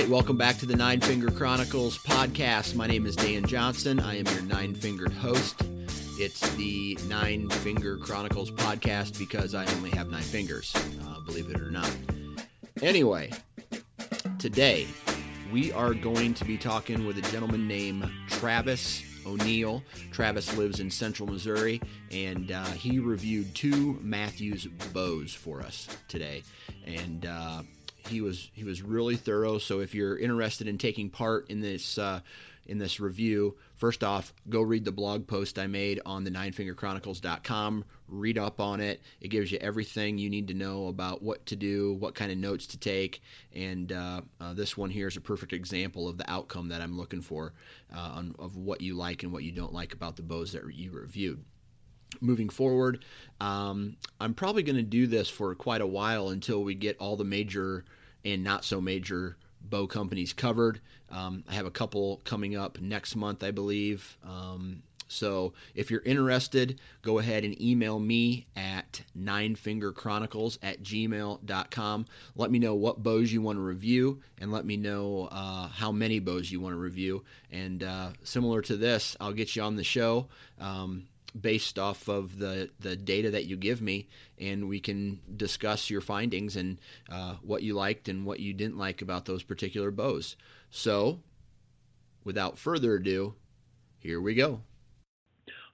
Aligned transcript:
right, 0.00 0.08
welcome 0.08 0.36
back 0.36 0.56
to 0.56 0.64
the 0.66 0.76
Nine 0.76 1.00
Finger 1.00 1.28
Chronicles 1.28 1.98
podcast. 1.98 2.76
My 2.76 2.86
name 2.86 3.04
is 3.04 3.16
Dan 3.16 3.44
Johnson. 3.44 3.98
I 3.98 4.18
am 4.18 4.26
your 4.26 4.42
nine 4.42 4.72
fingered 4.72 5.12
host. 5.12 5.62
It's 6.20 6.54
the 6.54 6.96
Nine 7.08 7.50
Finger 7.50 7.96
Chronicles 7.96 8.52
podcast 8.52 9.18
because 9.18 9.56
I 9.56 9.66
only 9.74 9.90
have 9.90 10.08
nine 10.08 10.22
fingers, 10.22 10.72
uh, 11.02 11.20
believe 11.22 11.50
it 11.50 11.60
or 11.60 11.72
not. 11.72 11.90
Anyway, 12.80 13.32
today 14.38 14.86
we 15.52 15.72
are 15.72 15.94
going 15.94 16.32
to 16.34 16.44
be 16.44 16.56
talking 16.56 17.04
with 17.04 17.18
a 17.18 17.32
gentleman 17.32 17.66
named 17.66 18.08
Travis 18.28 19.02
O'Neill. 19.26 19.82
Travis 20.12 20.56
lives 20.56 20.78
in 20.78 20.92
central 20.92 21.28
Missouri 21.28 21.80
and 22.12 22.52
uh, 22.52 22.64
he 22.66 23.00
reviewed 23.00 23.52
two 23.52 23.98
Mathews 24.00 24.66
bows 24.92 25.34
for 25.34 25.60
us 25.60 25.88
today. 26.06 26.44
And 26.86 27.26
uh, 27.26 27.62
he 28.08 28.20
was 28.20 28.50
he 28.52 28.64
was 28.64 28.82
really 28.82 29.16
thorough. 29.16 29.58
So 29.58 29.80
if 29.80 29.94
you're 29.94 30.18
interested 30.18 30.68
in 30.68 30.78
taking 30.78 31.10
part 31.10 31.48
in 31.50 31.60
this 31.60 31.98
uh, 31.98 32.20
in 32.66 32.78
this 32.78 33.00
review, 33.00 33.56
first 33.74 34.04
off, 34.04 34.34
go 34.48 34.60
read 34.60 34.84
the 34.84 34.92
blog 34.92 35.26
post 35.26 35.58
I 35.58 35.66
made 35.66 36.00
on 36.04 36.24
the 36.24 36.30
ninefingerchronicles.com. 36.30 37.84
Read 38.08 38.38
up 38.38 38.60
on 38.60 38.80
it. 38.80 39.00
It 39.20 39.28
gives 39.28 39.50
you 39.50 39.58
everything 39.58 40.18
you 40.18 40.28
need 40.28 40.48
to 40.48 40.54
know 40.54 40.88
about 40.88 41.22
what 41.22 41.46
to 41.46 41.56
do, 41.56 41.94
what 41.94 42.14
kind 42.14 42.30
of 42.30 42.36
notes 42.36 42.66
to 42.68 42.78
take, 42.78 43.22
and 43.54 43.90
uh, 43.90 44.20
uh, 44.40 44.52
this 44.52 44.76
one 44.76 44.90
here 44.90 45.08
is 45.08 45.16
a 45.16 45.20
perfect 45.20 45.52
example 45.52 46.08
of 46.08 46.18
the 46.18 46.30
outcome 46.30 46.68
that 46.68 46.82
I'm 46.82 46.96
looking 46.96 47.22
for 47.22 47.54
uh, 47.94 47.98
on, 47.98 48.34
of 48.38 48.56
what 48.56 48.80
you 48.82 48.94
like 48.94 49.22
and 49.22 49.32
what 49.32 49.44
you 49.44 49.52
don't 49.52 49.72
like 49.72 49.94
about 49.94 50.16
the 50.16 50.22
bows 50.22 50.52
that 50.52 50.62
you 50.74 50.92
reviewed 50.92 51.44
moving 52.20 52.48
forward. 52.48 53.04
Um, 53.40 53.96
I'm 54.20 54.34
probably 54.34 54.62
going 54.62 54.76
to 54.76 54.82
do 54.82 55.06
this 55.06 55.28
for 55.28 55.54
quite 55.54 55.80
a 55.80 55.86
while 55.86 56.28
until 56.28 56.62
we 56.62 56.74
get 56.74 56.96
all 56.98 57.16
the 57.16 57.24
major 57.24 57.84
and 58.24 58.44
not 58.44 58.64
so 58.64 58.80
major 58.80 59.36
bow 59.60 59.86
companies 59.86 60.32
covered. 60.32 60.80
Um, 61.10 61.44
I 61.48 61.54
have 61.54 61.66
a 61.66 61.70
couple 61.70 62.20
coming 62.24 62.56
up 62.56 62.80
next 62.80 63.16
month, 63.16 63.42
I 63.42 63.50
believe. 63.50 64.18
Um, 64.24 64.82
so 65.08 65.54
if 65.74 65.90
you're 65.90 66.02
interested, 66.02 66.78
go 67.02 67.18
ahead 67.18 67.44
and 67.44 67.60
email 67.60 67.98
me 67.98 68.46
at 68.54 69.02
ninefingerchronicles 69.18 70.58
at 70.62 70.82
gmail.com. 70.82 72.06
Let 72.36 72.50
me 72.50 72.58
know 72.58 72.74
what 72.74 73.02
bows 73.02 73.32
you 73.32 73.40
want 73.40 73.56
to 73.56 73.62
review 73.62 74.20
and 74.38 74.52
let 74.52 74.66
me 74.66 74.76
know 74.76 75.28
uh, 75.32 75.68
how 75.68 75.90
many 75.90 76.18
bows 76.20 76.52
you 76.52 76.60
want 76.60 76.74
to 76.74 76.78
review. 76.78 77.24
And 77.50 77.82
uh, 77.82 78.10
similar 78.22 78.60
to 78.62 78.76
this, 78.76 79.16
I'll 79.18 79.32
get 79.32 79.56
you 79.56 79.62
on 79.62 79.76
the 79.76 79.84
show. 79.84 80.28
Um, 80.60 81.08
based 81.38 81.78
off 81.78 82.08
of 82.08 82.38
the, 82.38 82.70
the 82.80 82.96
data 82.96 83.30
that 83.30 83.46
you 83.46 83.56
give 83.56 83.80
me, 83.80 84.08
and 84.38 84.68
we 84.68 84.80
can 84.80 85.20
discuss 85.36 85.90
your 85.90 86.00
findings 86.00 86.56
and 86.56 86.78
uh, 87.10 87.34
what 87.42 87.62
you 87.62 87.74
liked 87.74 88.08
and 88.08 88.24
what 88.24 88.40
you 88.40 88.52
didn't 88.52 88.78
like 88.78 89.02
about 89.02 89.24
those 89.24 89.42
particular 89.42 89.90
bows. 89.90 90.36
So, 90.70 91.20
without 92.24 92.58
further 92.58 92.94
ado, 92.94 93.34
here 93.98 94.20
we 94.20 94.34
go. 94.34 94.60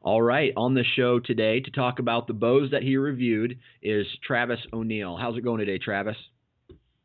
All 0.00 0.20
right, 0.20 0.52
on 0.54 0.74
the 0.74 0.84
show 0.96 1.18
today 1.18 1.60
to 1.60 1.70
talk 1.70 1.98
about 1.98 2.26
the 2.26 2.34
bows 2.34 2.72
that 2.72 2.82
he 2.82 2.98
reviewed 2.98 3.58
is 3.82 4.06
Travis 4.22 4.60
O'Neill. 4.70 5.16
How's 5.16 5.36
it 5.38 5.44
going 5.44 5.60
today, 5.60 5.78
Travis? 5.78 6.16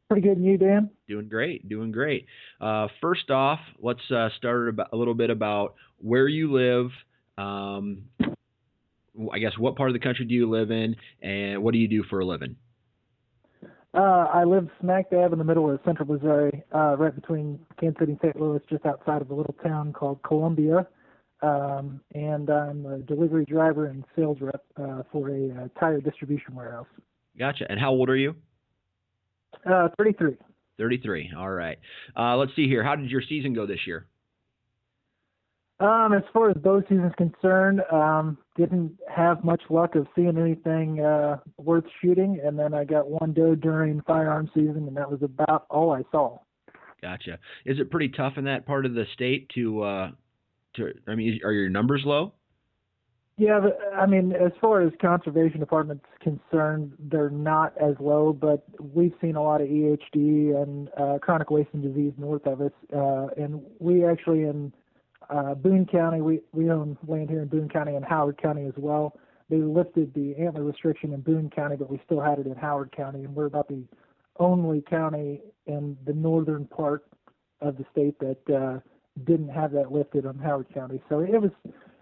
Pretty 0.10 0.28
good, 0.28 0.38
and 0.38 0.46
you, 0.46 0.58
Dan? 0.58 0.90
Doing 1.08 1.30
great, 1.30 1.70
doing 1.70 1.92
great. 1.92 2.26
Uh, 2.60 2.88
first 3.00 3.30
off, 3.30 3.60
let's 3.82 4.02
uh, 4.12 4.30
start 4.38 4.76
a 4.92 4.98
little 4.98 5.14
bit 5.14 5.30
about 5.30 5.76
where 6.00 6.28
you 6.28 6.52
live, 6.52 6.90
um, 7.38 8.04
I 9.32 9.40
guess 9.40 9.58
what 9.58 9.76
part 9.76 9.90
of 9.90 9.94
the 9.94 10.00
country 10.00 10.26
do 10.26 10.34
you 10.34 10.50
live 10.50 10.72
in, 10.72 10.96
and 11.22 11.62
what 11.64 11.74
do 11.74 11.78
you 11.78 11.88
do 11.88 12.04
for 12.10 12.20
a 12.20 12.26
living? 12.26 12.56
Uh, 13.94 14.28
I 14.32 14.44
live 14.44 14.68
smack 14.80 15.10
dab 15.10 15.34
in 15.34 15.40
the 15.40 15.46
middle 15.46 15.70
of 15.70 15.80
central 15.84 16.08
Missouri, 16.08 16.64
uh, 16.74 16.96
right 16.98 17.14
between 17.14 17.60
Kansas 17.80 18.00
City 18.00 18.12
and 18.12 18.22
St. 18.22 18.40
Louis, 18.40 18.62
just 18.70 18.86
outside 18.86 19.22
of 19.22 19.32
a 19.32 19.34
little 19.34 19.56
town 19.64 19.94
called 19.94 20.22
Columbia. 20.22 20.88
Um, 21.42 22.02
and 22.14 22.50
I'm 22.50 22.86
a 22.86 23.00
delivery 23.00 23.46
driver 23.46 23.88
and 23.88 24.04
sales 24.16 24.38
rep 24.42 24.64
uh, 24.78 25.04
for 25.12 25.30
a 25.30 25.50
uh, 25.50 25.80
tire 25.80 26.02
distribution 26.02 26.54
warehouse. 26.54 26.88
Gotcha. 27.38 27.66
And 27.70 27.80
how 27.80 27.92
old 27.92 28.10
are 28.10 28.16
you? 28.16 28.36
Uh, 29.66 29.88
33. 29.98 30.36
33. 30.78 31.32
All 31.38 31.50
right. 31.50 31.78
Uh, 32.16 32.36
let's 32.38 32.52
see 32.56 32.68
here. 32.68 32.84
How 32.84 32.96
did 32.96 33.10
your 33.10 33.24
season 33.28 33.54
go 33.54 33.66
this 33.66 33.80
year? 33.88 34.06
Um, 35.80 36.12
as 36.14 36.24
far 36.34 36.50
as 36.50 36.58
bow 36.58 36.82
season 36.82 37.06
is 37.06 37.16
concerned, 37.16 37.82
um, 37.90 38.38
didn't 38.58 38.98
have 39.10 39.46
much 39.46 39.62
luck 39.70 39.96
of 39.96 40.08
seeing 40.14 40.38
anything 40.38 41.00
uh, 41.00 41.38
worth 41.58 41.86
shooting, 42.02 42.42
and 42.44 42.60
then 42.60 42.74
I 42.74 42.84
got 42.84 43.10
one 43.10 43.32
doe 43.32 43.56
during 43.56 44.02
firearm 44.02 44.50
season, 44.54 44.88
and 44.88 44.98
that 44.98 45.10
was 45.10 45.22
about 45.24 45.66
all 45.70 45.92
I 45.92 46.04
saw. 46.12 46.40
Gotcha. 47.02 47.40
Is 47.66 47.80
it 47.80 47.92
pretty 47.92 48.10
tough 48.10 48.34
in 48.38 48.44
that 48.44 48.66
part 48.66 48.86
of 48.86 48.94
the 48.94 49.06
state 49.14 49.50
to, 49.56 49.84
uh, 49.84 50.12
to? 50.76 50.94
I 51.08 51.16
mean, 51.16 51.40
are 51.46 51.54
your 51.54 51.70
numbers 51.70 52.02
low? 52.06 52.34
Yeah, 53.38 53.62
but, 53.62 53.80
I 53.96 54.06
mean, 54.06 54.34
as 54.34 54.52
far 54.60 54.82
as 54.82 54.92
conservation 55.02 55.62
department's 55.62 56.04
concerned, 56.20 56.92
they're 57.00 57.30
not 57.30 57.74
as 57.82 57.96
low, 58.02 58.34
but 58.34 58.66
we've 58.94 59.14
seen 59.22 59.38
a 59.38 59.42
lot 59.42 59.62
of 59.62 59.70
EHD 59.70 60.62
and 60.62 60.90
uh, 60.98 61.20
chronic 61.20 61.50
wasting 61.50 61.82
disease 61.82 62.12
north 62.18 62.46
of 62.46 62.60
us, 62.60 62.74
uh, 62.94 63.28
and 63.38 63.62
we 63.80 64.04
actually 64.04 64.42
in 64.42 64.74
uh, 65.30 65.54
Boone 65.54 65.86
County, 65.86 66.22
we, 66.22 66.42
we 66.54 66.70
own 66.72 66.98
land 67.08 67.30
here 67.30 67.42
in 67.42 67.48
Boone 67.48 67.70
County 67.70 67.96
and 67.96 68.06
Howard 68.06 68.42
County 68.42 68.66
as 68.66 68.74
well. 68.78 69.18
They 69.50 69.58
lifted 69.58 70.14
the 70.14 70.36
antler 70.36 70.64
restriction 70.64 71.14
in 71.14 71.22
Boone 71.22 71.50
County, 71.50 71.76
but 71.76 71.90
we 71.90 72.00
still 72.06 72.22
had 72.22 72.40
it 72.40 72.46
in 72.46 72.56
Howard 72.56 72.96
County, 72.96 73.24
and 73.24 73.36
we're 73.36 73.46
about 73.46 73.68
the 73.68 73.84
only 74.40 74.82
county 74.90 75.42
in 75.66 75.98
the 76.06 76.14
northern 76.14 76.66
part 76.66 77.06
of 77.62 77.78
the 77.78 77.86
state 77.92 78.18
that 78.20 78.56
uh, 78.56 78.80
didn't 79.26 79.50
have 79.50 79.72
that 79.72 79.92
lifted 79.92 80.26
on 80.26 80.38
Howard 80.40 80.68
County. 80.74 81.02
So 81.10 81.20
it 81.20 81.42
was 81.42 81.52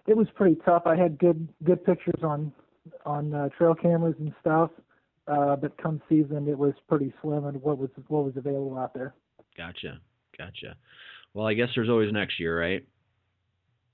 it 0.05 0.15
was 0.15 0.27
pretty 0.35 0.57
tough. 0.63 0.83
I 0.85 0.95
had 0.95 1.17
good 1.17 1.47
good 1.63 1.83
pictures 1.83 2.21
on 2.23 2.51
on 3.05 3.33
uh, 3.33 3.49
trail 3.57 3.75
cameras 3.75 4.15
and 4.19 4.33
stuff, 4.39 4.69
uh, 5.27 5.55
but 5.55 5.81
come 5.81 6.01
season 6.07 6.47
it 6.47 6.57
was 6.57 6.73
pretty 6.87 7.13
slim 7.21 7.45
and 7.45 7.61
what 7.61 7.77
was 7.77 7.89
what 8.07 8.23
was 8.23 8.33
available 8.37 8.77
out 8.77 8.93
there. 8.93 9.15
Gotcha, 9.57 9.99
gotcha. 10.37 10.75
Well, 11.33 11.47
I 11.47 11.53
guess 11.53 11.69
there's 11.75 11.89
always 11.89 12.11
next 12.13 12.39
year, 12.39 12.59
right? 12.59 12.85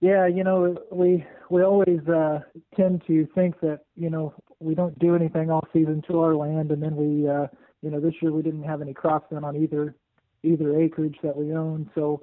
Yeah, 0.03 0.27
you 0.27 0.43
know, 0.43 0.75
we 0.91 1.25
we 1.49 1.63
always 1.63 2.05
uh, 2.09 2.39
tend 2.75 3.03
to 3.07 3.25
think 3.33 3.61
that 3.61 3.85
you 3.95 4.09
know 4.09 4.33
we 4.59 4.75
don't 4.75 4.99
do 4.99 5.15
anything 5.15 5.49
all 5.49 5.65
season 5.71 6.03
to 6.09 6.19
our 6.19 6.35
land, 6.35 6.71
and 6.71 6.83
then 6.83 6.97
we, 6.97 7.25
uh, 7.25 7.47
you 7.81 7.89
know, 7.89 8.01
this 8.01 8.15
year 8.21 8.33
we 8.33 8.41
didn't 8.41 8.63
have 8.63 8.81
any 8.81 8.93
crops 8.93 9.31
done 9.31 9.45
on 9.45 9.55
either 9.55 9.95
either 10.43 10.77
acreage 10.77 11.15
that 11.23 11.37
we 11.37 11.53
own, 11.53 11.89
so 11.95 12.21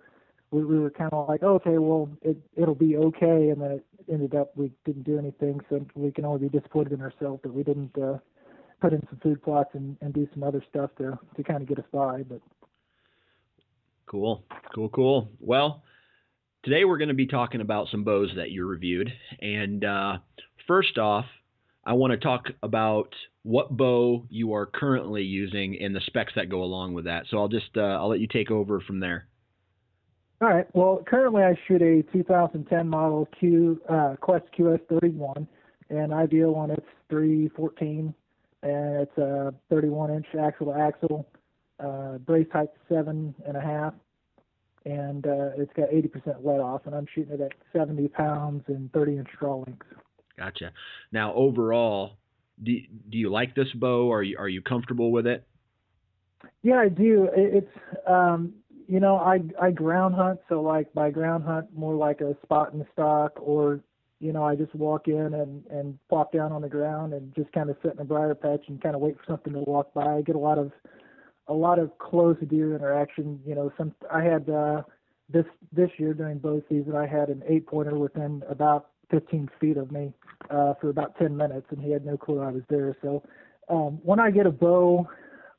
we, 0.51 0.63
we 0.63 0.79
were 0.79 0.91
kind 0.91 1.11
of 1.15 1.27
like, 1.27 1.43
okay, 1.43 1.79
well, 1.79 2.11
it 2.21 2.37
it'll 2.55 2.75
be 2.75 2.99
okay, 2.99 3.49
and 3.49 3.63
then 3.63 3.71
it 3.71 3.87
ended 4.13 4.35
up 4.35 4.55
we 4.59 4.71
didn't 4.85 5.05
do 5.05 5.19
anything, 5.19 5.59
so 5.71 5.83
we 5.95 6.13
can 6.13 6.27
only 6.27 6.51
be 6.51 6.59
disappointed 6.59 6.93
in 6.93 7.01
ourselves 7.01 7.41
that 7.45 7.55
we 7.55 7.63
didn't 7.63 7.97
uh, 7.97 8.19
put 8.83 8.93
in 8.93 9.01
some 9.09 9.19
food 9.23 9.43
plots 9.43 9.71
and, 9.73 9.97
and 10.03 10.13
do 10.13 10.29
some 10.35 10.43
other 10.43 10.63
stuff 10.69 10.91
to 10.99 11.19
to 11.35 11.43
kind 11.43 11.63
of 11.63 11.69
get 11.69 11.79
us 11.79 11.91
by, 11.91 12.25
but. 12.25 12.43
Cool, 14.05 14.45
cool, 14.75 14.91
cool. 14.91 15.31
Well, 15.41 15.83
Today 16.63 16.85
we're 16.85 16.99
going 16.99 17.09
to 17.09 17.15
be 17.15 17.27
talking 17.27 17.63
about 17.63 17.89
some 17.91 18.05
bows 18.05 18.31
that 18.37 18.51
you 18.51 18.67
reviewed. 18.67 19.11
And 19.41 19.83
uh, 19.83 20.19
first 20.67 20.99
off, 20.99 21.25
I 21.87 21.95
want 21.95 22.11
to 22.11 22.19
talk 22.19 22.49
about 22.63 23.15
what 23.45 23.75
bow 23.75 24.27
you 24.29 24.53
are 24.53 24.67
currently 24.67 25.23
using 25.23 25.79
and 25.81 25.97
the 25.97 26.03
specs 26.05 26.35
that 26.37 26.51
go 26.51 26.63
along 26.63 26.93
with 26.93 27.07
that. 27.07 27.25
So 27.31 27.39
I'll 27.39 27.49
just 27.49 27.77
uh, 27.77 27.81
I'll 27.81 28.11
let 28.11 28.21
you 28.21 28.27
take 28.27 28.51
over 28.51 28.81
from 28.81 29.01
there. 29.01 29.27
All 30.43 30.49
right. 30.49 30.67
Well, 30.75 31.03
currently 31.07 31.43
I 31.43 31.55
shoot 31.67 31.81
a 31.81 32.03
2010 32.13 32.89
model 32.89 33.27
Q 33.39 33.81
uh, 33.89 34.17
Quest 34.21 34.45
QS31, 34.59 35.47
and 35.89 36.13
ideal 36.13 36.55
on 36.55 36.71
its 36.71 36.87
314, 37.09 38.15
and 38.63 39.01
it's 39.01 39.19
a 39.19 39.55
31 39.71 40.15
inch 40.15 40.27
axle 40.39 40.73
to 40.73 40.79
axle, 40.79 41.27
uh, 41.83 42.19
brace 42.19 42.47
height 42.53 42.71
seven 42.89 43.35
and 43.47 43.57
a 43.57 43.61
half, 43.61 43.95
and 44.85 45.27
uh, 45.27 45.51
it's 45.57 45.73
got 45.75 45.91
80% 45.91 46.45
let 46.45 46.61
off, 46.61 46.83
and 46.87 46.95
I'm 46.95 47.07
shooting 47.15 47.35
it 47.35 47.41
at 47.41 47.53
70 47.73 48.09
pounds 48.09 48.65
and 48.69 48.93
30 48.93 49.19
inch 49.19 49.29
draw 49.39 49.57
lengths. 49.57 49.87
Gotcha. 50.39 50.73
Now, 51.13 51.35
overall, 51.35 52.17
do 52.63 52.77
do 53.11 53.19
you 53.19 53.31
like 53.31 53.55
this 53.55 53.69
bow? 53.75 54.11
Are 54.13 54.23
you 54.23 54.37
are 54.39 54.49
you 54.49 54.63
comfortable 54.63 55.13
with 55.13 55.27
it? 55.27 55.47
Yeah, 56.63 56.77
I 56.77 56.89
do. 56.89 57.29
It, 57.37 57.65
it's 57.65 57.79
um, 58.07 58.55
you 58.89 59.01
know, 59.01 59.17
I 59.17 59.41
I 59.61 59.71
ground 59.71 60.15
hunt, 60.15 60.41
so 60.49 60.63
like 60.63 60.93
by 60.95 61.11
ground 61.11 61.45
hunt, 61.45 61.67
more 61.75 61.95
like 61.95 62.21
a 62.21 62.37
spot 62.43 62.73
in 62.73 62.79
the 62.79 62.87
stock, 62.93 63.33
or 63.37 63.81
you 64.19 64.33
know, 64.33 64.45
I 64.45 64.57
just 64.57 64.75
walk 64.75 65.09
in 65.09 65.35
and 65.35 65.67
and 65.67 65.99
plop 66.09 66.33
down 66.33 66.53
on 66.53 66.63
the 66.63 66.69
ground 66.69 67.13
and 67.13 67.35
just 67.35 67.53
kind 67.53 67.71
of 67.71 67.77
sit 67.83 67.93
in 67.93 67.99
a 68.01 68.05
briar 68.05 68.35
patch 68.35 68.65
and 68.69 68.81
kind 68.81 68.95
of 68.95 69.01
wait 69.01 69.17
for 69.17 69.25
something 69.27 69.53
to 69.53 69.61
walk 69.61 69.93
by. 69.95 70.17
I 70.17 70.23
get 70.23 70.37
a 70.37 70.41
lot 70.41 70.59
of 70.59 70.73
a 71.51 71.55
lot 71.55 71.79
of 71.79 71.91
close 71.99 72.37
deer 72.49 72.75
interaction. 72.77 73.41
You 73.45 73.57
know, 73.57 73.73
some 73.77 73.93
I 74.11 74.23
had 74.23 74.49
uh, 74.49 74.83
this 75.29 75.45
this 75.73 75.91
year 75.99 76.15
during 76.15 76.39
bow 76.39 76.63
season, 76.69 76.97
I 76.97 77.07
had 77.07 77.29
an 77.29 77.43
eight 77.47 77.67
pointer 77.67 77.99
within 77.99 78.43
about 78.49 78.91
15 79.11 79.51
feet 79.61 79.77
of 79.77 79.91
me 79.91 80.13
uh, 80.51 80.75
for 80.81 80.89
about 80.89 81.19
10 81.19 81.37
minutes, 81.37 81.67
and 81.71 81.83
he 81.83 81.91
had 81.91 82.07
no 82.07 82.17
clue 82.17 82.41
I 82.41 82.51
was 82.53 82.63
there. 82.71 82.97
So 83.03 83.23
um, 83.69 83.99
when 84.03 84.21
I 84.21 84.31
get 84.31 84.47
a 84.47 84.51
bow, 84.51 85.09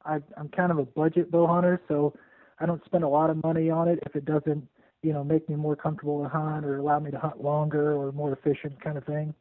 I, 0.06 0.20
I'm 0.38 0.48
kind 0.50 0.72
of 0.72 0.80
a 0.80 0.86
budget 0.86 1.30
bow 1.30 1.46
hunter, 1.46 1.82
so 1.90 2.14
I 2.60 2.66
don't 2.66 2.84
spend 2.86 3.04
a 3.04 3.10
lot 3.10 3.30
of 3.30 3.44
money 3.44 3.70
on 3.70 3.90
it 3.90 4.00
if 4.06 4.16
it 4.16 4.24
doesn't, 4.24 4.66
you 5.04 5.12
know, 5.12 5.24
make 5.24 5.50
me 5.50 5.56
more 5.56 5.76
comfortable 5.76 6.24
to 6.24 6.30
hunt 6.30 6.66
or 6.66 6.78
allow 6.78 7.00
me 7.00 7.12
to 7.12 7.20
hunt 7.20 7.44
longer 7.44 7.94
or 7.94 8.14
more 8.14 8.32
efficient 8.32 8.82
kind 8.82 8.98
of 8.98 9.04
thing. 9.04 9.34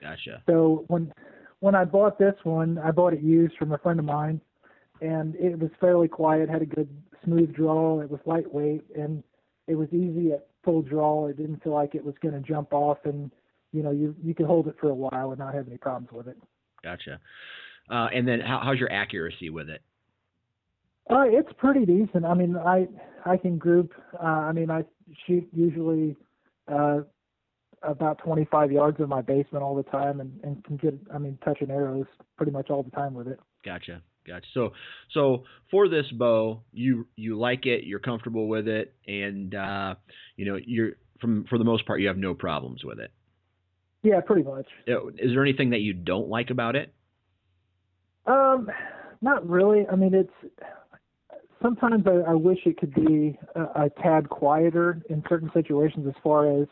Gotcha. 0.00 0.42
So 0.46 0.84
when 0.88 1.12
when 1.60 1.74
I 1.74 1.84
bought 1.84 2.18
this 2.18 2.34
one, 2.44 2.78
I 2.78 2.92
bought 2.92 3.12
it 3.12 3.20
used 3.20 3.56
from 3.56 3.72
a 3.72 3.78
friend 3.78 3.98
of 3.98 4.04
mine, 4.06 4.40
and 5.00 5.34
it 5.36 5.58
was 5.58 5.70
fairly 5.80 6.08
quiet, 6.08 6.48
had 6.48 6.62
a 6.62 6.66
good 6.66 6.88
smooth 7.24 7.54
draw. 7.54 8.00
It 8.00 8.10
was 8.10 8.20
lightweight, 8.26 8.84
and 8.96 9.22
it 9.66 9.74
was 9.74 9.88
easy 9.92 10.32
at 10.32 10.48
full 10.64 10.82
draw. 10.82 11.26
It 11.26 11.36
didn't 11.36 11.62
feel 11.62 11.74
like 11.74 11.94
it 11.94 12.04
was 12.04 12.14
going 12.22 12.34
to 12.34 12.40
jump 12.40 12.72
off 12.72 12.98
and 13.04 13.30
you 13.72 13.82
know, 13.82 13.90
you 13.90 14.14
you 14.22 14.34
can 14.34 14.46
hold 14.46 14.68
it 14.68 14.76
for 14.80 14.88
a 14.88 14.94
while 14.94 15.30
and 15.30 15.38
not 15.38 15.54
have 15.54 15.66
any 15.66 15.76
problems 15.76 16.10
with 16.12 16.28
it. 16.28 16.36
Gotcha. 16.82 17.20
Uh, 17.90 18.08
and 18.14 18.26
then 18.26 18.40
how, 18.40 18.60
how's 18.62 18.78
your 18.78 18.92
accuracy 18.92 19.50
with 19.50 19.68
it? 19.68 19.82
Uh, 21.10 21.24
it's 21.24 21.50
pretty 21.58 21.86
decent. 21.86 22.24
I 22.24 22.34
mean, 22.34 22.56
I 22.56 22.86
I 23.24 23.36
can 23.36 23.58
group. 23.58 23.92
Uh, 24.14 24.26
I 24.26 24.52
mean, 24.52 24.70
I 24.70 24.84
shoot 25.26 25.46
usually 25.52 26.16
uh, 26.70 27.00
about 27.82 28.18
25 28.18 28.72
yards 28.72 29.00
of 29.00 29.08
my 29.08 29.22
basement 29.22 29.62
all 29.62 29.74
the 29.74 29.82
time, 29.84 30.20
and 30.20 30.38
and 30.42 30.64
can 30.64 30.76
get. 30.76 30.98
I 31.12 31.18
mean, 31.18 31.38
touching 31.44 31.70
arrows 31.70 32.06
pretty 32.36 32.52
much 32.52 32.70
all 32.70 32.82
the 32.82 32.90
time 32.90 33.14
with 33.14 33.28
it. 33.28 33.38
Gotcha. 33.64 34.02
Gotcha. 34.28 34.46
So 34.52 34.72
so 35.12 35.44
for 35.70 35.88
this 35.88 36.06
bow, 36.12 36.62
you 36.72 37.06
you 37.16 37.38
like 37.38 37.66
it, 37.66 37.84
you're 37.84 37.98
comfortable 37.98 38.46
with 38.46 38.68
it, 38.68 38.94
and 39.06 39.54
uh, 39.54 39.94
you 40.36 40.44
know 40.44 40.58
you're 40.64 40.92
from 41.20 41.46
for 41.48 41.58
the 41.58 41.64
most 41.64 41.86
part 41.86 42.00
you 42.00 42.08
have 42.08 42.18
no 42.18 42.34
problems 42.34 42.84
with 42.84 42.98
it. 42.98 43.10
Yeah, 44.02 44.20
pretty 44.20 44.42
much. 44.42 44.66
Is 44.86 45.32
there 45.32 45.42
anything 45.42 45.70
that 45.70 45.80
you 45.80 45.92
don't 45.92 46.28
like 46.28 46.50
about 46.50 46.76
it? 46.76 46.92
Um, 48.26 48.70
not 49.20 49.48
really. 49.48 49.86
I 49.90 49.96
mean, 49.96 50.14
it's 50.14 50.52
sometimes 51.62 52.04
I, 52.06 52.30
I 52.30 52.34
wish 52.34 52.58
it 52.66 52.76
could 52.76 52.94
be 52.94 53.38
a, 53.56 53.62
a 53.62 53.90
tad 54.02 54.28
quieter 54.28 55.02
in 55.08 55.22
certain 55.28 55.50
situations. 55.54 56.06
As 56.06 56.14
far 56.22 56.60
as 56.60 56.68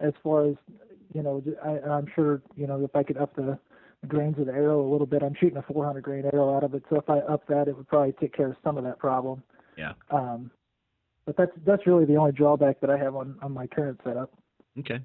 as 0.00 0.12
far 0.22 0.48
as 0.48 0.56
you 1.14 1.22
know, 1.22 1.42
I, 1.64 1.88
I'm 1.88 2.06
sure 2.14 2.42
you 2.56 2.66
know 2.66 2.82
if 2.84 2.94
I 2.94 3.02
could 3.02 3.16
up 3.16 3.34
the 3.36 3.58
grains 4.06 4.38
of 4.38 4.46
the 4.46 4.52
arrow 4.52 4.80
a 4.80 4.90
little 4.90 5.06
bit. 5.06 5.22
I'm 5.22 5.34
shooting 5.40 5.56
a 5.56 5.62
400 5.62 6.02
grain 6.02 6.24
arrow 6.32 6.54
out 6.54 6.64
of 6.64 6.74
it, 6.74 6.84
so 6.88 6.96
if 6.96 7.08
I 7.10 7.18
up 7.18 7.46
that, 7.48 7.68
it 7.68 7.76
would 7.76 7.88
probably 7.88 8.12
take 8.20 8.34
care 8.34 8.48
of 8.48 8.56
some 8.62 8.78
of 8.78 8.84
that 8.84 8.98
problem. 8.98 9.42
Yeah. 9.76 9.92
Um, 10.10 10.50
but 11.26 11.36
that's 11.36 11.52
that's 11.66 11.86
really 11.86 12.04
the 12.04 12.16
only 12.16 12.32
drawback 12.32 12.80
that 12.80 12.90
I 12.90 12.96
have 12.96 13.14
on 13.14 13.36
on 13.42 13.52
my 13.52 13.66
current 13.66 14.00
setup. 14.04 14.32
Okay. 14.78 15.00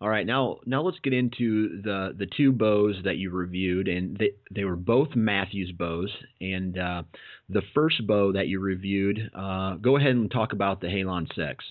All 0.00 0.08
right, 0.08 0.26
now 0.26 0.58
now 0.66 0.82
let's 0.82 0.98
get 1.02 1.12
into 1.12 1.80
the 1.82 2.14
the 2.18 2.26
two 2.26 2.50
bows 2.50 2.96
that 3.04 3.16
you 3.16 3.30
reviewed, 3.30 3.88
and 3.88 4.16
they 4.16 4.32
they 4.50 4.64
were 4.64 4.76
both 4.76 5.14
Mathews 5.14 5.72
bows. 5.72 6.10
And 6.40 6.78
uh, 6.78 7.02
the 7.48 7.62
first 7.74 8.06
bow 8.06 8.32
that 8.32 8.48
you 8.48 8.60
reviewed, 8.60 9.30
uh, 9.34 9.76
go 9.76 9.96
ahead 9.96 10.10
and 10.10 10.30
talk 10.30 10.52
about 10.52 10.80
the 10.80 10.88
Halon 10.88 11.28
Six. 11.34 11.64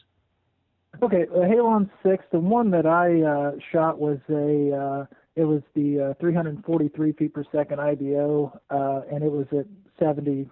Okay, 1.01 1.25
the 1.25 1.41
Halon 1.41 1.89
Six, 2.01 2.23
the 2.31 2.39
one 2.39 2.71
that 2.71 2.85
I 2.85 3.21
uh, 3.21 3.51
shot 3.71 3.99
was 3.99 4.19
a 4.29 4.75
uh, 4.75 5.05
it 5.35 5.45
was 5.45 5.61
the 5.73 6.11
uh, 6.11 6.13
343 6.19 7.11
feet 7.13 7.33
per 7.33 7.43
second 7.51 7.79
IBO, 7.79 8.59
uh, 8.69 9.01
and 9.11 9.23
it 9.23 9.31
was 9.31 9.47
at 9.51 9.65
70 9.99 10.49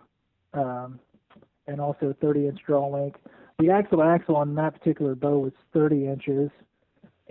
um, 0.54 1.00
and 1.68 1.80
also 1.80 2.16
30 2.22 2.48
inch 2.48 2.60
draw 2.66 2.88
length. 2.88 3.19
The 3.60 3.69
axle 3.69 4.01
axle 4.01 4.36
on 4.36 4.56
that 4.56 4.74
particular 4.74 5.13
bow 5.13 5.39
was 5.39 5.54
30 5.74 6.07
inches 6.07 6.50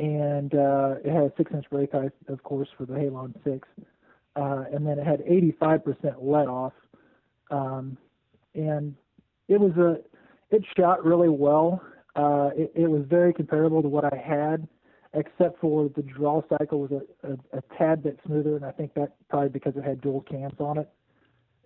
and 0.01 0.55
uh, 0.55 0.95
it 1.05 1.13
had 1.13 1.25
a 1.25 1.33
six 1.37 1.53
inch 1.53 1.67
brace 1.71 1.91
height, 1.93 2.13
of 2.29 2.43
course, 2.43 2.69
for 2.77 2.87
the 2.87 2.95
Halon 2.95 3.35
6. 3.45 3.69
Uh, 4.35 4.65
and 4.73 4.87
then 4.87 4.99
it 4.99 5.07
had 5.07 5.21
85% 5.21 6.15
let 6.21 6.49
off. 6.49 6.73
Um, 7.51 7.99
and 8.55 8.95
it 9.49 9.61
was 9.61 9.73
a, 9.77 9.99
it 10.55 10.65
shot 10.75 11.05
really 11.05 11.29
well. 11.29 11.83
Uh, 12.17 12.49
it, 12.57 12.73
it 12.75 12.91
was 12.91 13.03
very 13.11 13.35
comparable 13.35 13.83
to 13.83 13.89
what 13.89 14.05
I 14.05 14.17
had, 14.17 14.67
except 15.15 15.61
for 15.61 15.91
the 15.97 16.03
draw 16.03 16.43
cycle 16.49 16.81
was 16.81 16.93
a, 16.93 17.29
a, 17.29 17.59
a 17.59 17.63
tad 17.77 18.03
bit 18.03 18.19
smoother, 18.27 18.57
and 18.57 18.65
I 18.65 18.71
think 18.71 18.95
that 18.95 19.15
probably 19.29 19.49
because 19.49 19.77
it 19.77 19.85
had 19.85 20.01
dual 20.01 20.21
cams 20.23 20.55
on 20.59 20.79
it. 20.79 20.89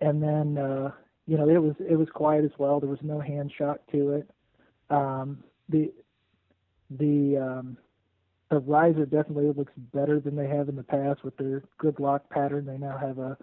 And 0.01 0.21
then, 0.21 0.57
uh, 0.57 0.91
you 1.27 1.37
know, 1.37 1.47
it 1.47 1.61
was 1.61 1.75
it 1.79 1.95
was 1.95 2.07
quiet 2.13 2.43
as 2.43 2.51
well. 2.57 2.79
There 2.79 2.89
was 2.89 2.99
no 3.01 3.19
hand 3.19 3.51
shock 3.57 3.79
to 3.91 4.11
it. 4.11 4.29
Um, 4.89 5.43
the 5.69 5.91
the 6.89 7.37
um, 7.37 7.77
the 8.49 8.59
riser 8.59 9.05
definitely 9.05 9.51
looks 9.51 9.73
better 9.93 10.19
than 10.19 10.35
they 10.35 10.47
have 10.47 10.69
in 10.69 10.75
the 10.75 10.83
past 10.83 11.23
with 11.23 11.35
their 11.37 11.63
grid 11.77 11.99
lock 11.99 12.29
pattern. 12.29 12.65
They 12.65 12.77
now 12.77 12.97
have 12.97 13.19
a 13.19 13.37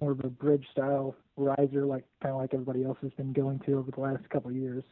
more 0.00 0.12
of 0.12 0.20
a 0.20 0.28
bridge 0.28 0.66
style 0.72 1.14
riser, 1.36 1.84
like 1.84 2.04
kind 2.22 2.34
of 2.34 2.40
like 2.40 2.54
everybody 2.54 2.84
else 2.84 2.98
has 3.02 3.12
been 3.12 3.32
going 3.32 3.60
to 3.60 3.78
over 3.78 3.90
the 3.90 4.00
last 4.00 4.28
couple 4.30 4.50
of 4.50 4.56
years. 4.56 4.84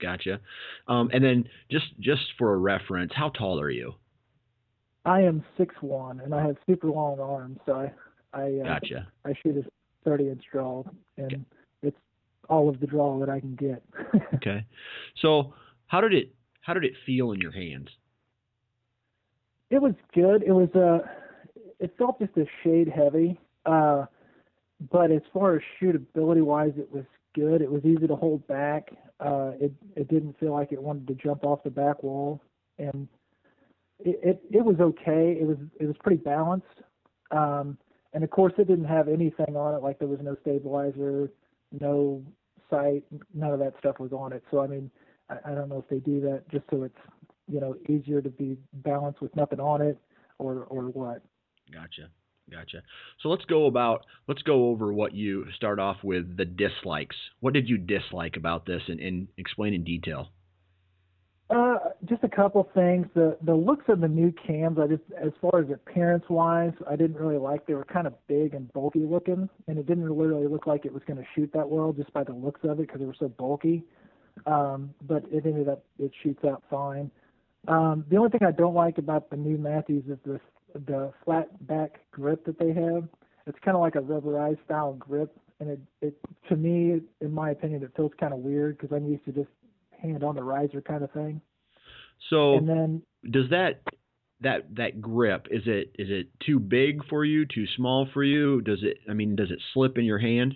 Gotcha. 0.00 0.40
Um, 0.88 1.10
and 1.12 1.22
then 1.22 1.44
just 1.70 1.86
just 2.00 2.22
for 2.38 2.54
a 2.54 2.56
reference, 2.56 3.12
how 3.14 3.30
tall 3.30 3.60
are 3.60 3.70
you? 3.70 3.94
I 5.04 5.20
am 5.20 5.44
six 5.56 5.74
one, 5.80 6.20
and 6.20 6.34
I 6.34 6.44
have 6.44 6.56
super 6.66 6.88
long 6.88 7.20
arms, 7.20 7.58
so 7.66 7.74
I 7.74 7.92
I 8.32 8.60
uh, 8.60 8.64
gotcha. 8.64 9.06
I 9.24 9.34
shoot 9.42 9.56
a 9.56 9.70
thirty 10.04 10.28
inch 10.28 10.42
draw, 10.50 10.82
and 11.16 11.26
okay. 11.26 11.42
it's 11.82 11.96
all 12.48 12.68
of 12.68 12.80
the 12.80 12.86
draw 12.86 13.18
that 13.20 13.28
I 13.28 13.40
can 13.40 13.54
get. 13.54 13.82
okay. 14.34 14.64
So 15.20 15.54
how 15.86 16.00
did 16.00 16.12
it 16.12 16.34
how 16.62 16.74
did 16.74 16.84
it 16.84 16.94
feel 17.06 17.32
in 17.32 17.40
your 17.40 17.52
hands? 17.52 17.88
It 19.70 19.80
was 19.80 19.94
good. 20.14 20.42
It 20.42 20.52
was 20.52 20.70
uh 20.74 21.06
it 21.78 21.94
felt 21.98 22.18
just 22.18 22.36
a 22.36 22.46
shade 22.62 22.88
heavy. 22.88 23.38
Uh 23.66 24.06
but 24.90 25.10
as 25.10 25.22
far 25.32 25.56
as 25.56 25.62
shootability 25.80 26.42
wise 26.42 26.72
it 26.76 26.90
was 26.92 27.04
good. 27.34 27.60
It 27.60 27.70
was 27.70 27.84
easy 27.84 28.06
to 28.06 28.16
hold 28.16 28.46
back. 28.46 28.90
Uh 29.24 29.52
it 29.60 29.72
it 29.96 30.08
didn't 30.08 30.38
feel 30.38 30.52
like 30.52 30.72
it 30.72 30.82
wanted 30.82 31.06
to 31.08 31.14
jump 31.14 31.44
off 31.44 31.62
the 31.62 31.70
back 31.70 32.02
wall 32.02 32.40
and 32.78 33.08
it, 34.00 34.20
it 34.22 34.42
it 34.50 34.64
was 34.64 34.76
okay. 34.80 35.36
It 35.40 35.46
was 35.46 35.56
it 35.80 35.86
was 35.86 35.96
pretty 36.02 36.22
balanced. 36.22 36.82
Um 37.30 37.78
and 38.12 38.22
of 38.22 38.30
course 38.30 38.52
it 38.58 38.68
didn't 38.68 38.84
have 38.84 39.08
anything 39.08 39.56
on 39.56 39.74
it 39.74 39.82
like 39.82 39.98
there 39.98 40.08
was 40.08 40.20
no 40.22 40.36
stabilizer, 40.42 41.30
no 41.80 42.22
sight, 42.70 43.04
none 43.32 43.52
of 43.52 43.58
that 43.60 43.74
stuff 43.78 43.98
was 43.98 44.12
on 44.12 44.32
it. 44.32 44.42
So 44.50 44.60
I 44.60 44.66
mean 44.66 44.90
I, 45.30 45.36
I 45.46 45.54
don't 45.54 45.68
know 45.68 45.78
if 45.78 45.88
they 45.88 45.98
do 45.98 46.20
that 46.22 46.48
just 46.50 46.64
so 46.70 46.82
it's 46.82 46.98
you 47.48 47.60
know 47.60 47.76
easier 47.88 48.20
to 48.20 48.30
be 48.30 48.56
balanced 48.74 49.20
with 49.20 49.34
nothing 49.36 49.60
on 49.60 49.80
it 49.82 49.98
or 50.38 50.64
or 50.64 50.84
what 50.84 51.22
gotcha 51.72 52.08
gotcha 52.50 52.82
so 53.22 53.28
let's 53.28 53.44
go 53.46 53.66
about 53.66 54.04
let's 54.28 54.42
go 54.42 54.68
over 54.68 54.92
what 54.92 55.14
you 55.14 55.46
start 55.56 55.78
off 55.78 55.96
with 56.02 56.36
the 56.36 56.44
dislikes 56.44 57.16
what 57.40 57.54
did 57.54 57.68
you 57.68 57.78
dislike 57.78 58.36
about 58.36 58.66
this 58.66 58.82
and, 58.88 59.00
and 59.00 59.28
explain 59.36 59.74
in 59.74 59.84
detail 59.84 60.28
uh, 61.50 61.76
just 62.06 62.24
a 62.24 62.28
couple 62.28 62.66
things. 62.74 63.06
The 63.14 63.36
the 63.42 63.54
looks 63.54 63.84
of 63.88 64.00
the 64.00 64.08
new 64.08 64.32
cams, 64.46 64.78
I 64.78 64.86
just 64.86 65.02
as 65.22 65.30
far 65.42 65.60
as 65.60 65.70
appearance 65.70 66.24
wise, 66.30 66.72
I 66.88 66.96
didn't 66.96 67.16
really 67.16 67.36
like. 67.36 67.66
They 67.66 67.74
were 67.74 67.84
kind 67.84 68.06
of 68.06 68.14
big 68.26 68.54
and 68.54 68.72
bulky 68.72 69.00
looking, 69.00 69.48
and 69.68 69.78
it 69.78 69.86
didn't 69.86 70.04
really 70.04 70.46
look 70.46 70.66
like 70.66 70.86
it 70.86 70.92
was 70.92 71.02
going 71.06 71.18
to 71.18 71.26
shoot 71.34 71.50
that 71.52 71.68
well 71.68 71.92
just 71.92 72.12
by 72.14 72.24
the 72.24 72.32
looks 72.32 72.60
of 72.64 72.80
it 72.80 72.86
because 72.86 72.98
they 72.98 73.06
were 73.06 73.16
so 73.18 73.28
bulky. 73.28 73.84
Um, 74.46 74.94
but 75.02 75.24
it 75.30 75.44
ended 75.44 75.68
up 75.68 75.84
it 75.98 76.12
shoots 76.22 76.42
out 76.44 76.62
fine. 76.70 77.10
Um, 77.68 78.04
the 78.10 78.16
only 78.16 78.30
thing 78.30 78.46
I 78.46 78.50
don't 78.50 78.74
like 78.74 78.96
about 78.96 79.28
the 79.28 79.36
new 79.36 79.58
Mathews 79.58 80.04
is 80.08 80.18
the 80.24 80.40
the 80.74 81.12
flat 81.24 81.66
back 81.66 82.00
grip 82.10 82.44
that 82.46 82.58
they 82.58 82.72
have. 82.72 83.08
It's 83.46 83.58
kind 83.64 83.76
of 83.76 83.80
like 83.80 83.94
a 83.94 84.00
rubberized 84.00 84.64
style 84.64 84.94
grip, 84.94 85.36
and 85.60 85.70
it 85.70 85.80
it 86.00 86.16
to 86.48 86.56
me, 86.56 87.00
in 87.20 87.32
my 87.32 87.50
opinion, 87.50 87.82
it 87.82 87.92
feels 87.96 88.12
kind 88.18 88.32
of 88.32 88.40
weird 88.40 88.78
because 88.78 88.94
I'm 88.94 89.06
used 89.06 89.24
to 89.26 89.32
just 89.32 89.50
hand 90.00 90.24
on 90.24 90.34
the 90.36 90.42
riser 90.42 90.80
kind 90.80 91.02
of 91.02 91.10
thing. 91.12 91.40
So 92.30 92.58
And 92.58 92.68
then 92.68 93.02
does 93.30 93.50
that 93.50 93.82
that 94.40 94.74
that 94.76 95.00
grip 95.00 95.46
is 95.50 95.62
it 95.66 95.94
is 95.98 96.08
it 96.10 96.28
too 96.44 96.58
big 96.58 97.04
for 97.08 97.24
you? 97.24 97.46
Too 97.46 97.66
small 97.76 98.06
for 98.12 98.24
you? 98.24 98.60
Does 98.62 98.80
it? 98.82 98.98
I 99.08 99.14
mean, 99.14 99.36
does 99.36 99.50
it 99.50 99.58
slip 99.72 99.98
in 99.98 100.04
your 100.04 100.18
hand? 100.18 100.54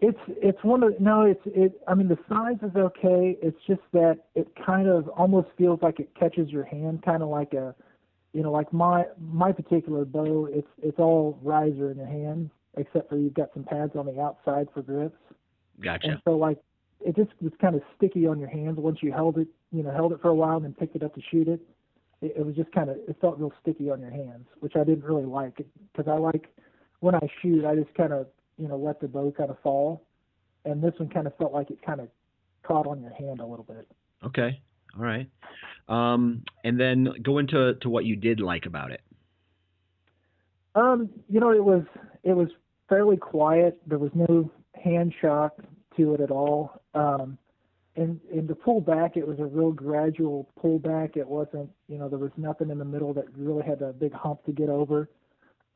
It's 0.00 0.18
it's 0.28 0.58
one 0.64 0.82
of 0.82 0.98
no 1.00 1.22
it's 1.22 1.40
it 1.46 1.80
I 1.86 1.94
mean 1.94 2.08
the 2.08 2.18
size 2.28 2.56
is 2.62 2.74
okay 2.74 3.38
it's 3.40 3.56
just 3.68 3.82
that 3.92 4.18
it 4.34 4.48
kind 4.66 4.88
of 4.88 5.08
almost 5.10 5.48
feels 5.56 5.80
like 5.80 6.00
it 6.00 6.10
catches 6.18 6.50
your 6.50 6.64
hand 6.64 7.04
kind 7.04 7.22
of 7.22 7.28
like 7.28 7.52
a 7.52 7.72
you 8.32 8.42
know 8.42 8.52
like 8.52 8.72
my 8.72 9.04
my 9.20 9.52
particular 9.52 10.04
bow 10.04 10.48
it's 10.50 10.68
it's 10.82 10.98
all 10.98 11.38
riser 11.42 11.90
in 11.90 11.98
your 11.98 12.06
hand 12.06 12.50
except 12.76 13.08
for 13.08 13.16
you've 13.16 13.34
got 13.34 13.48
some 13.54 13.64
pads 13.64 13.92
on 13.96 14.06
the 14.06 14.20
outside 14.20 14.68
for 14.72 14.82
grips 14.82 15.16
Gotcha. 15.80 16.08
and 16.08 16.20
so 16.24 16.32
like 16.32 16.58
it 17.04 17.16
just 17.16 17.30
was 17.40 17.52
kind 17.60 17.74
of 17.74 17.82
sticky 17.96 18.26
on 18.26 18.38
your 18.38 18.48
hands 18.48 18.78
once 18.78 18.98
you 19.02 19.12
held 19.12 19.38
it 19.38 19.48
you 19.72 19.82
know 19.82 19.90
held 19.90 20.12
it 20.12 20.20
for 20.20 20.28
a 20.28 20.34
while 20.34 20.56
and 20.56 20.64
then 20.64 20.74
picked 20.74 20.96
it 20.96 21.02
up 21.02 21.14
to 21.14 21.20
shoot 21.30 21.48
it 21.48 21.60
it, 22.20 22.34
it 22.36 22.46
was 22.46 22.54
just 22.54 22.70
kind 22.72 22.90
of 22.90 22.96
it 23.08 23.16
felt 23.20 23.38
real 23.38 23.52
sticky 23.60 23.90
on 23.90 24.00
your 24.00 24.10
hands 24.10 24.46
which 24.60 24.74
I 24.76 24.84
didn't 24.84 25.04
really 25.04 25.24
like 25.24 25.56
because 25.56 26.10
I 26.10 26.16
like 26.18 26.48
when 27.00 27.14
I 27.14 27.28
shoot 27.40 27.64
I 27.64 27.74
just 27.74 27.94
kind 27.94 28.12
of 28.12 28.26
you 28.62 28.68
know, 28.68 28.76
let 28.76 29.00
the 29.00 29.08
bow 29.08 29.32
kind 29.36 29.50
of 29.50 29.58
fall. 29.60 30.06
And 30.64 30.82
this 30.82 30.92
one 30.98 31.08
kind 31.08 31.26
of 31.26 31.36
felt 31.36 31.52
like 31.52 31.70
it 31.70 31.78
kind 31.84 32.00
of 32.00 32.08
caught 32.62 32.86
on 32.86 33.00
your 33.00 33.12
hand 33.12 33.40
a 33.40 33.46
little 33.46 33.64
bit. 33.64 33.88
Okay. 34.24 34.60
All 34.96 35.04
right. 35.04 35.28
Um, 35.88 36.42
and 36.64 36.78
then 36.78 37.08
go 37.22 37.38
into 37.38 37.74
to 37.74 37.88
what 37.88 38.04
you 38.04 38.16
did 38.16 38.40
like 38.40 38.66
about 38.66 38.92
it. 38.92 39.02
Um, 40.74 41.10
you 41.28 41.40
know, 41.40 41.50
it 41.50 41.64
was 41.64 41.84
it 42.22 42.32
was 42.34 42.48
fairly 42.88 43.16
quiet. 43.16 43.80
There 43.86 43.98
was 43.98 44.10
no 44.14 44.50
hand 44.74 45.14
shock 45.20 45.56
to 45.96 46.14
it 46.14 46.20
at 46.20 46.30
all. 46.30 46.82
Um, 46.94 47.38
and 47.96 48.20
and 48.32 48.48
to 48.48 48.54
pull 48.54 48.80
back, 48.80 49.16
it 49.16 49.26
was 49.26 49.38
a 49.38 49.44
real 49.44 49.72
gradual 49.72 50.48
pullback. 50.62 51.16
It 51.16 51.28
wasn't, 51.28 51.70
you 51.88 51.98
know, 51.98 52.08
there 52.08 52.18
was 52.18 52.32
nothing 52.36 52.70
in 52.70 52.78
the 52.78 52.84
middle 52.84 53.12
that 53.14 53.26
really 53.36 53.64
had 53.64 53.82
a 53.82 53.92
big 53.92 54.12
hump 54.12 54.44
to 54.44 54.52
get 54.52 54.68
over. 54.68 55.08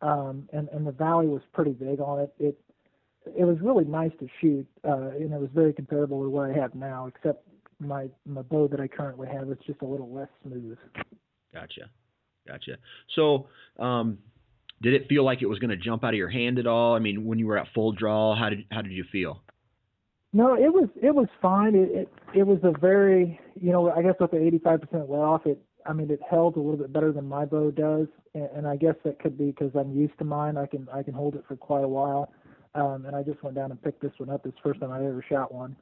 Um, 0.00 0.48
and 0.52 0.68
and 0.70 0.86
the 0.86 0.92
valley 0.92 1.26
was 1.26 1.42
pretty 1.52 1.72
big 1.72 2.00
on 2.00 2.20
it. 2.20 2.34
It 2.38 2.58
it 3.36 3.44
was 3.44 3.58
really 3.60 3.84
nice 3.84 4.12
to 4.20 4.28
shoot, 4.40 4.66
uh, 4.84 5.10
and 5.10 5.32
it 5.32 5.40
was 5.40 5.50
very 5.52 5.72
comparable 5.72 6.22
to 6.22 6.30
what 6.30 6.50
I 6.50 6.54
have 6.54 6.74
now, 6.74 7.06
except 7.06 7.46
my 7.80 8.08
my 8.24 8.42
bow 8.42 8.68
that 8.68 8.80
I 8.80 8.88
currently 8.88 9.28
have 9.28 9.50
is 9.50 9.58
just 9.66 9.82
a 9.82 9.86
little 9.86 10.12
less 10.12 10.28
smooth. 10.42 10.78
Gotcha. 11.52 11.90
Gotcha. 12.46 12.76
So, 13.14 13.48
um, 13.78 14.18
did 14.82 14.94
it 14.94 15.08
feel 15.08 15.24
like 15.24 15.42
it 15.42 15.46
was 15.46 15.58
going 15.58 15.70
to 15.70 15.76
jump 15.76 16.04
out 16.04 16.10
of 16.10 16.18
your 16.18 16.28
hand 16.28 16.58
at 16.58 16.66
all? 16.66 16.94
I 16.94 16.98
mean, 16.98 17.24
when 17.24 17.38
you 17.38 17.46
were 17.46 17.58
at 17.58 17.66
full 17.74 17.92
draw, 17.92 18.36
how 18.36 18.50
did 18.50 18.64
how 18.70 18.82
did 18.82 18.92
you 18.92 19.04
feel? 19.10 19.42
No, 20.32 20.54
it 20.54 20.72
was 20.72 20.88
it 21.02 21.14
was 21.14 21.28
fine. 21.40 21.74
It 21.74 21.90
it, 21.90 22.12
it 22.34 22.42
was 22.46 22.58
a 22.62 22.78
very 22.78 23.40
you 23.60 23.72
know 23.72 23.90
I 23.90 24.02
guess 24.02 24.14
with 24.20 24.32
the 24.32 24.36
85% 24.36 25.08
let 25.08 25.18
off, 25.18 25.46
it 25.46 25.58
I 25.86 25.92
mean 25.92 26.10
it 26.10 26.20
held 26.28 26.56
a 26.56 26.60
little 26.60 26.76
bit 26.76 26.92
better 26.92 27.12
than 27.12 27.26
my 27.26 27.44
bow 27.44 27.70
does, 27.70 28.06
and, 28.34 28.48
and 28.54 28.66
I 28.66 28.76
guess 28.76 28.94
that 29.04 29.18
could 29.18 29.38
be 29.38 29.46
because 29.46 29.72
I'm 29.74 29.96
used 29.96 30.18
to 30.18 30.24
mine. 30.24 30.56
I 30.56 30.66
can 30.66 30.88
I 30.92 31.02
can 31.02 31.14
hold 31.14 31.36
it 31.36 31.44
for 31.48 31.56
quite 31.56 31.84
a 31.84 31.88
while. 31.88 32.32
Um, 32.74 33.06
and 33.06 33.16
I 33.16 33.22
just 33.22 33.42
went 33.42 33.56
down 33.56 33.70
and 33.70 33.82
picked 33.82 34.02
this 34.02 34.12
one 34.18 34.28
up. 34.28 34.44
It's 34.44 34.54
the 34.56 34.68
first 34.68 34.80
time 34.80 34.92
I 34.92 34.98
ever 34.98 35.24
shot 35.26 35.54
one. 35.54 35.74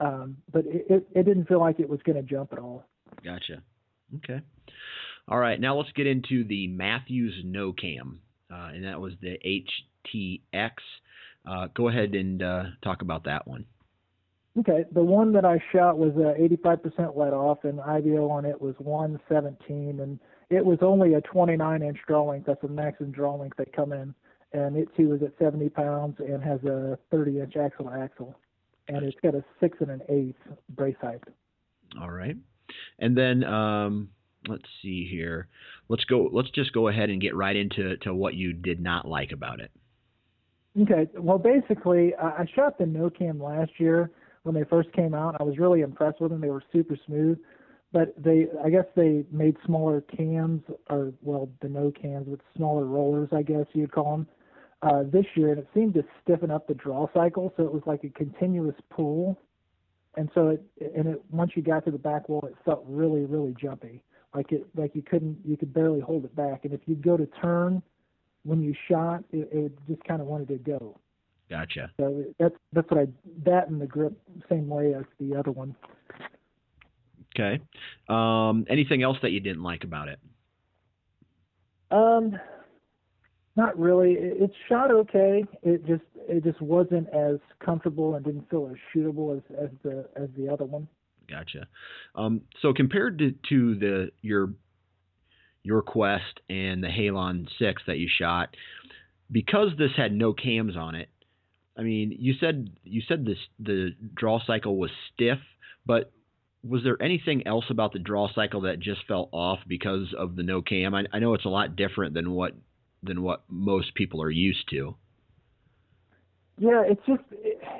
Um, 0.00 0.36
but 0.52 0.64
it, 0.66 0.86
it, 0.88 1.08
it 1.14 1.22
didn't 1.24 1.48
feel 1.48 1.60
like 1.60 1.80
it 1.80 1.88
was 1.88 2.00
going 2.04 2.16
to 2.16 2.22
jump 2.22 2.52
at 2.52 2.58
all. 2.58 2.84
Gotcha. 3.24 3.62
Okay. 4.16 4.40
All 5.28 5.38
right. 5.38 5.60
Now 5.60 5.76
let's 5.76 5.92
get 5.92 6.06
into 6.06 6.44
the 6.44 6.68
Mathews 6.68 7.34
No 7.44 7.72
Cam, 7.72 8.20
uh, 8.52 8.70
and 8.74 8.84
that 8.84 9.00
was 9.00 9.14
the 9.20 9.38
HTX. 9.44 10.70
Uh, 11.48 11.68
go 11.74 11.88
ahead 11.88 12.14
and 12.14 12.42
uh, 12.42 12.64
talk 12.82 13.02
about 13.02 13.24
that 13.24 13.46
one. 13.46 13.64
Okay. 14.58 14.84
The 14.92 15.02
one 15.02 15.32
that 15.32 15.44
I 15.44 15.62
shot 15.72 15.98
was 15.98 16.12
uh, 16.16 16.38
85% 16.66 17.16
let 17.16 17.32
off, 17.32 17.64
and 17.64 17.80
IBO 17.80 18.28
on 18.30 18.44
it 18.44 18.60
was 18.60 18.74
117, 18.78 20.00
and 20.00 20.18
it 20.50 20.64
was 20.64 20.78
only 20.82 21.14
a 21.14 21.20
29 21.22 21.82
inch 21.82 21.98
draw 22.06 22.24
length. 22.24 22.46
That's 22.46 22.62
the 22.62 22.68
maximum 22.68 23.12
draw 23.12 23.34
length 23.34 23.56
they 23.56 23.64
come 23.74 23.92
in 23.92 24.14
and 24.52 24.76
it 24.76 24.88
too 24.96 25.14
is 25.14 25.22
at 25.22 25.32
70 25.38 25.68
pounds 25.70 26.16
and 26.18 26.42
has 26.42 26.62
a 26.64 26.98
30 27.10 27.40
inch 27.40 27.56
axle 27.56 27.86
to 27.86 27.92
axle, 27.92 28.38
and 28.88 29.04
it's 29.04 29.16
got 29.22 29.34
a 29.34 29.44
six 29.60 29.78
and 29.80 29.90
an 29.90 30.02
eighth 30.08 30.56
brace 30.70 30.96
height. 31.00 31.22
All 32.00 32.10
right, 32.10 32.36
and 32.98 33.16
then 33.16 33.44
um, 33.44 34.08
let's 34.48 34.64
see 34.82 35.06
here. 35.10 35.48
Let's 35.88 36.04
go. 36.04 36.28
Let's 36.32 36.50
just 36.50 36.72
go 36.72 36.88
ahead 36.88 37.10
and 37.10 37.20
get 37.20 37.34
right 37.34 37.56
into 37.56 37.96
to 37.98 38.14
what 38.14 38.34
you 38.34 38.52
did 38.52 38.80
not 38.80 39.06
like 39.06 39.32
about 39.32 39.60
it. 39.60 39.70
Okay. 40.80 41.08
Well, 41.16 41.38
basically, 41.38 42.14
I 42.16 42.44
shot 42.54 42.78
the 42.78 42.86
no 42.86 43.08
cam 43.08 43.42
last 43.42 43.72
year 43.78 44.10
when 44.42 44.54
they 44.54 44.64
first 44.64 44.92
came 44.92 45.14
out. 45.14 45.36
I 45.40 45.42
was 45.42 45.58
really 45.58 45.80
impressed 45.80 46.20
with 46.20 46.30
them. 46.30 46.40
They 46.40 46.50
were 46.50 46.62
super 46.72 46.96
smooth 47.06 47.38
but 47.92 48.12
they 48.22 48.46
I 48.64 48.68
guess 48.68 48.84
they 48.94 49.24
made 49.30 49.56
smaller 49.64 50.02
cams 50.02 50.62
or 50.90 51.12
well 51.22 51.48
the 51.62 51.68
no 51.68 51.90
cams 51.90 52.28
with 52.28 52.40
smaller 52.56 52.84
rollers 52.84 53.28
I 53.32 53.42
guess 53.42 53.64
you'd 53.72 53.92
call 53.92 54.10
them 54.12 54.26
uh, 54.82 55.02
this 55.04 55.24
year 55.34 55.50
and 55.50 55.58
it 55.58 55.68
seemed 55.74 55.94
to 55.94 56.04
stiffen 56.22 56.50
up 56.50 56.66
the 56.66 56.74
draw 56.74 57.08
cycle 57.14 57.52
so 57.56 57.64
it 57.64 57.72
was 57.72 57.82
like 57.86 58.04
a 58.04 58.10
continuous 58.10 58.76
pull 58.90 59.38
and 60.16 60.30
so 60.34 60.48
it 60.48 60.62
and 60.94 61.06
it 61.06 61.22
once 61.30 61.52
you 61.54 61.62
got 61.62 61.84
to 61.84 61.90
the 61.90 61.98
back 61.98 62.28
wall 62.28 62.46
it 62.46 62.54
felt 62.64 62.84
really 62.86 63.24
really 63.24 63.54
jumpy. 63.60 64.02
Like 64.34 64.52
it 64.52 64.66
like 64.76 64.94
you 64.94 65.02
couldn't 65.02 65.38
you 65.44 65.56
could 65.56 65.72
barely 65.72 66.00
hold 66.00 66.24
it 66.24 66.34
back. 66.36 66.64
And 66.64 66.74
if 66.74 66.80
you 66.86 66.94
go 66.94 67.16
to 67.16 67.26
turn 67.40 67.82
when 68.44 68.62
you 68.62 68.74
shot 68.88 69.24
it, 69.32 69.48
it 69.50 69.72
just 69.88 70.04
kind 70.04 70.20
of 70.20 70.26
wanted 70.26 70.48
to 70.48 70.58
go. 70.58 70.98
Gotcha. 71.48 71.90
So 71.98 72.24
that's 72.38 72.54
that's 72.72 72.90
what 72.90 73.00
I 73.00 73.06
that 73.44 73.68
and 73.68 73.80
the 73.80 73.86
grip 73.86 74.12
same 74.48 74.68
way 74.68 74.94
as 74.94 75.04
the 75.18 75.36
other 75.36 75.52
one. 75.52 75.74
Okay. 77.34 77.60
Um, 78.08 78.66
anything 78.68 79.02
else 79.02 79.18
that 79.22 79.30
you 79.30 79.40
didn't 79.40 79.62
like 79.62 79.84
about 79.84 80.08
it? 80.08 80.18
Um, 81.90 82.38
not 83.56 83.78
really. 83.78 84.12
It, 84.12 84.42
it 84.42 84.50
shot 84.68 84.90
okay. 84.90 85.44
It 85.62 85.86
just 85.86 86.02
it 86.28 86.44
just 86.44 86.60
wasn't 86.60 87.08
as 87.08 87.36
comfortable 87.64 88.14
and 88.14 88.24
didn't 88.24 88.48
feel 88.50 88.70
as 88.70 88.76
shootable 88.94 89.36
as, 89.36 89.42
as 89.58 89.70
the 89.82 90.06
as 90.16 90.28
the 90.36 90.48
other 90.52 90.64
one. 90.64 90.88
Gotcha. 91.28 91.66
Um, 92.14 92.42
so 92.62 92.72
compared 92.72 93.18
to, 93.18 93.34
to 93.48 93.74
the 93.78 94.10
your 94.22 94.52
your 95.62 95.82
Quest 95.82 96.40
and 96.48 96.82
the 96.82 96.88
Halon 96.88 97.48
Six 97.58 97.82
that 97.86 97.98
you 97.98 98.08
shot, 98.08 98.56
because 99.30 99.70
this 99.78 99.90
had 99.96 100.12
no 100.12 100.32
cams 100.32 100.76
on 100.76 100.94
it. 100.94 101.08
I 101.76 101.82
mean, 101.82 102.14
you 102.18 102.34
said 102.38 102.70
you 102.84 103.02
said 103.06 103.24
this 103.24 103.38
the 103.58 103.90
draw 104.14 104.40
cycle 104.46 104.76
was 104.78 104.90
stiff, 105.12 105.38
but 105.84 106.12
was 106.62 106.82
there 106.82 107.00
anything 107.02 107.46
else 107.46 107.64
about 107.70 107.92
the 107.92 107.98
draw 107.98 108.28
cycle 108.32 108.62
that 108.62 108.80
just 108.80 109.00
fell 109.06 109.28
off 109.32 109.60
because 109.66 110.14
of 110.16 110.36
the 110.36 110.42
no 110.42 110.62
cam? 110.62 110.94
I, 110.94 111.04
I 111.12 111.18
know 111.18 111.34
it's 111.34 111.44
a 111.44 111.50
lot 111.50 111.76
different 111.76 112.14
than 112.14 112.32
what 112.32 112.54
than 113.06 113.22
what 113.22 113.42
most 113.48 113.94
people 113.94 114.20
are 114.22 114.30
used 114.30 114.68
to. 114.70 114.96
Yeah, 116.58 116.82
it's 116.86 117.02
just 117.06 117.22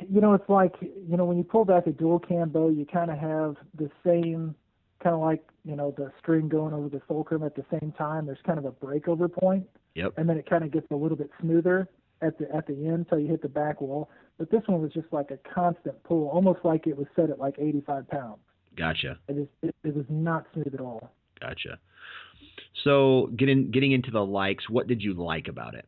you 0.08 0.20
know 0.20 0.34
it's 0.34 0.48
like 0.48 0.74
you 0.82 1.16
know 1.16 1.24
when 1.24 1.38
you 1.38 1.44
pull 1.44 1.64
back 1.64 1.86
a 1.86 1.92
dual 1.92 2.18
cam 2.18 2.50
bow, 2.50 2.68
you 2.68 2.84
kind 2.84 3.10
of 3.10 3.18
have 3.18 3.56
the 3.76 3.90
same 4.04 4.54
kind 5.02 5.14
of 5.14 5.20
like 5.20 5.42
you 5.64 5.76
know 5.76 5.94
the 5.96 6.12
string 6.18 6.48
going 6.48 6.74
over 6.74 6.88
the 6.88 7.00
fulcrum 7.08 7.42
at 7.42 7.54
the 7.54 7.64
same 7.70 7.92
time. 7.92 8.26
There's 8.26 8.38
kind 8.46 8.58
of 8.58 8.66
a 8.66 8.72
breakover 8.72 9.32
point, 9.32 9.66
Yep. 9.94 10.14
and 10.18 10.28
then 10.28 10.36
it 10.36 10.48
kind 10.48 10.62
of 10.62 10.70
gets 10.72 10.86
a 10.90 10.94
little 10.96 11.16
bit 11.16 11.30
smoother 11.40 11.88
at 12.20 12.38
the 12.38 12.54
at 12.54 12.66
the 12.66 12.74
end 12.74 13.06
until 13.10 13.18
you 13.18 13.28
hit 13.28 13.40
the 13.40 13.48
back 13.48 13.80
wall. 13.80 14.10
But 14.38 14.50
this 14.50 14.62
one 14.66 14.82
was 14.82 14.92
just 14.92 15.10
like 15.10 15.30
a 15.30 15.38
constant 15.54 16.02
pull, 16.04 16.28
almost 16.28 16.60
like 16.62 16.86
it 16.86 16.98
was 16.98 17.06
set 17.16 17.30
at 17.30 17.38
like 17.38 17.54
85 17.58 18.08
pounds. 18.08 18.38
Gotcha. 18.76 19.18
It 19.28 19.38
is 19.38 19.48
it, 19.62 19.74
it 19.84 19.96
was 19.96 20.04
not 20.10 20.44
smooth 20.52 20.74
at 20.74 20.80
all. 20.80 21.10
Gotcha. 21.40 21.78
So 22.84 23.30
getting 23.36 23.70
getting 23.70 23.92
into 23.92 24.10
the 24.10 24.24
likes, 24.24 24.68
what 24.68 24.86
did 24.86 25.02
you 25.02 25.14
like 25.14 25.48
about 25.48 25.74
it? 25.74 25.86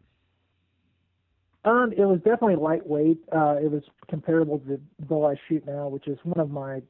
Um, 1.65 1.93
it 1.97 2.05
was 2.05 2.19
definitely 2.19 2.57
lightweight. 2.57 3.19
Uh, 3.35 3.57
it 3.57 3.71
was 3.71 3.83
comparable 4.09 4.59
to 4.61 4.67
the 4.67 5.07
bow 5.07 5.27
I 5.27 5.35
shoot 5.49 5.67
now, 5.67 5.89
which 5.89 6.07
is 6.07 6.19
one 6.23 6.41
of 6.41 6.51
my 6.51 6.83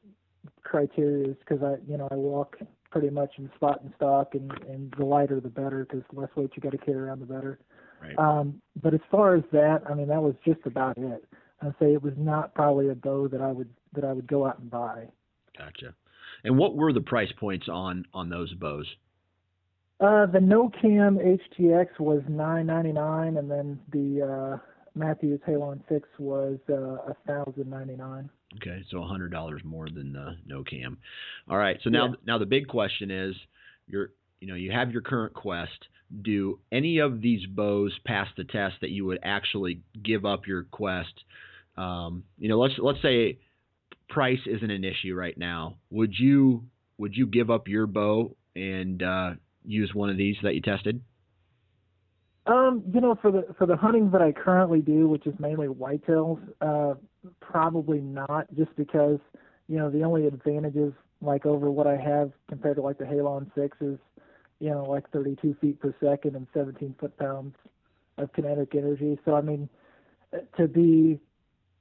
criteria 0.63 1.29
because 1.29 1.61
I, 1.63 1.75
you 1.89 1.97
know, 1.97 2.07
I 2.11 2.15
walk 2.15 2.57
pretty 2.91 3.09
much 3.09 3.33
in 3.37 3.49
spot 3.55 3.81
and 3.83 3.93
stock, 3.95 4.35
and 4.35 4.51
and 4.69 4.93
the 4.97 5.05
lighter 5.05 5.39
the 5.39 5.49
better 5.49 5.85
because 5.85 6.03
the 6.13 6.19
less 6.19 6.29
weight 6.35 6.51
you 6.55 6.61
got 6.61 6.71
to 6.71 6.77
carry 6.77 6.97
around, 6.97 7.19
the 7.19 7.25
better. 7.25 7.59
Right. 8.01 8.17
Um, 8.17 8.61
but 8.81 8.93
as 8.93 9.01
far 9.11 9.35
as 9.35 9.43
that, 9.51 9.81
I 9.89 9.93
mean, 9.93 10.07
that 10.07 10.21
was 10.21 10.35
just 10.45 10.61
about 10.65 10.97
it. 10.97 11.25
I'd 11.61 11.75
say 11.79 11.93
it 11.93 12.01
was 12.01 12.13
not 12.15 12.53
probably 12.53 12.89
a 12.89 12.95
bow 12.95 13.27
that 13.27 13.41
I 13.41 13.51
would 13.51 13.69
that 13.93 14.05
I 14.05 14.13
would 14.13 14.27
go 14.27 14.45
out 14.45 14.59
and 14.59 14.69
buy. 14.69 15.07
Gotcha. 15.57 15.93
And 16.43 16.57
what 16.57 16.75
were 16.75 16.93
the 16.93 17.01
price 17.01 17.31
points 17.37 17.67
on 17.67 18.05
on 18.13 18.29
those 18.29 18.53
bows? 18.53 18.87
Uh, 19.99 20.25
the 20.27 20.39
NoCam 20.39 21.17
HTX 21.59 21.99
was 21.99 22.21
nine 22.29 22.67
ninety 22.67 22.93
nine, 22.93 23.37
and 23.37 23.51
then 23.51 23.79
the 23.91 24.21
uh, 24.55 24.57
Mathews 24.95 25.41
Halon 25.47 25.81
Six 25.89 26.07
was 26.17 26.57
uh, 26.69 27.11
a 27.11 27.15
thousand 27.27 27.69
ninety 27.69 27.95
nine. 27.97 28.29
Okay, 28.55 28.83
so 28.89 29.01
hundred 29.03 29.31
dollars 29.31 29.61
more 29.63 29.87
than 29.89 30.13
the 30.13 30.37
no 30.45 30.63
cam. 30.63 30.97
All 31.49 31.57
right, 31.57 31.77
so 31.83 31.89
now 31.89 32.07
Yeah. 32.07 32.13
now 32.25 32.37
the 32.37 32.45
big 32.45 32.67
question 32.67 33.11
is, 33.11 33.35
you're 33.87 34.11
you 34.39 34.47
know 34.47 34.55
you 34.55 34.71
have 34.71 34.91
your 34.91 35.01
current 35.01 35.33
Quest. 35.33 35.87
do 36.21 36.59
any 36.71 36.99
of 36.99 37.21
these 37.21 37.45
bows 37.45 37.93
pass 38.05 38.27
the 38.37 38.43
test 38.45 38.75
that 38.81 38.89
you 38.91 39.05
would 39.05 39.19
actually 39.21 39.81
give 40.03 40.25
up 40.25 40.47
your 40.47 40.63
quest? 40.63 41.13
Um, 41.77 42.23
you 42.37 42.47
know, 42.49 42.57
let's 42.57 42.73
let's 42.79 43.01
say 43.01 43.37
price 44.07 44.39
isn't 44.47 44.71
an 44.71 44.83
issue 44.85 45.13
right 45.13 45.37
now. 45.37 45.75
Would 45.91 46.13
you 46.17 46.63
would 46.97 47.15
you 47.15 47.27
give 47.27 47.49
up 47.51 47.67
your 47.67 47.85
bow 47.85 48.35
and 48.55 49.03
uh, 49.03 49.31
use 49.65 49.93
one 49.93 50.09
of 50.09 50.17
these 50.17 50.35
that 50.43 50.55
you 50.55 50.61
tested? 50.61 51.01
Um, 52.45 52.83
you 52.91 52.99
know, 52.99 53.15
for 53.21 53.31
the 53.31 53.45
for 53.57 53.67
the 53.67 53.75
hunting 53.75 54.09
that 54.11 54.21
I 54.21 54.31
currently 54.31 54.81
do, 54.81 55.07
which 55.07 55.27
is 55.27 55.33
mainly 55.39 55.67
whitetails, 55.67 56.39
uh, 56.61 56.95
probably 57.41 57.99
not, 57.99 58.47
just 58.55 58.75
because 58.75 59.19
you 59.67 59.77
know 59.77 59.89
the 59.89 60.03
only 60.03 60.25
advantages 60.25 60.93
like 61.21 61.45
over 61.45 61.69
what 61.69 61.85
I 61.85 61.97
have 61.97 62.31
compared 62.47 62.77
to 62.77 62.81
like 62.81 62.97
the 62.97 63.03
Halon 63.03 63.51
six 63.53 63.77
is, 63.81 63.99
you 64.59 64.69
know, 64.69 64.83
like 64.83 65.09
32 65.11 65.55
feet 65.59 65.79
per 65.79 65.93
second 66.01 66.35
and 66.35 66.47
17 66.53 66.95
foot 66.99 67.17
pounds 67.17 67.55
of 68.17 68.31
kinetic 68.33 68.73
energy. 68.73 69.19
So 69.25 69.35
I 69.35 69.41
mean, 69.41 69.69
to 70.57 70.67
be, 70.67 71.19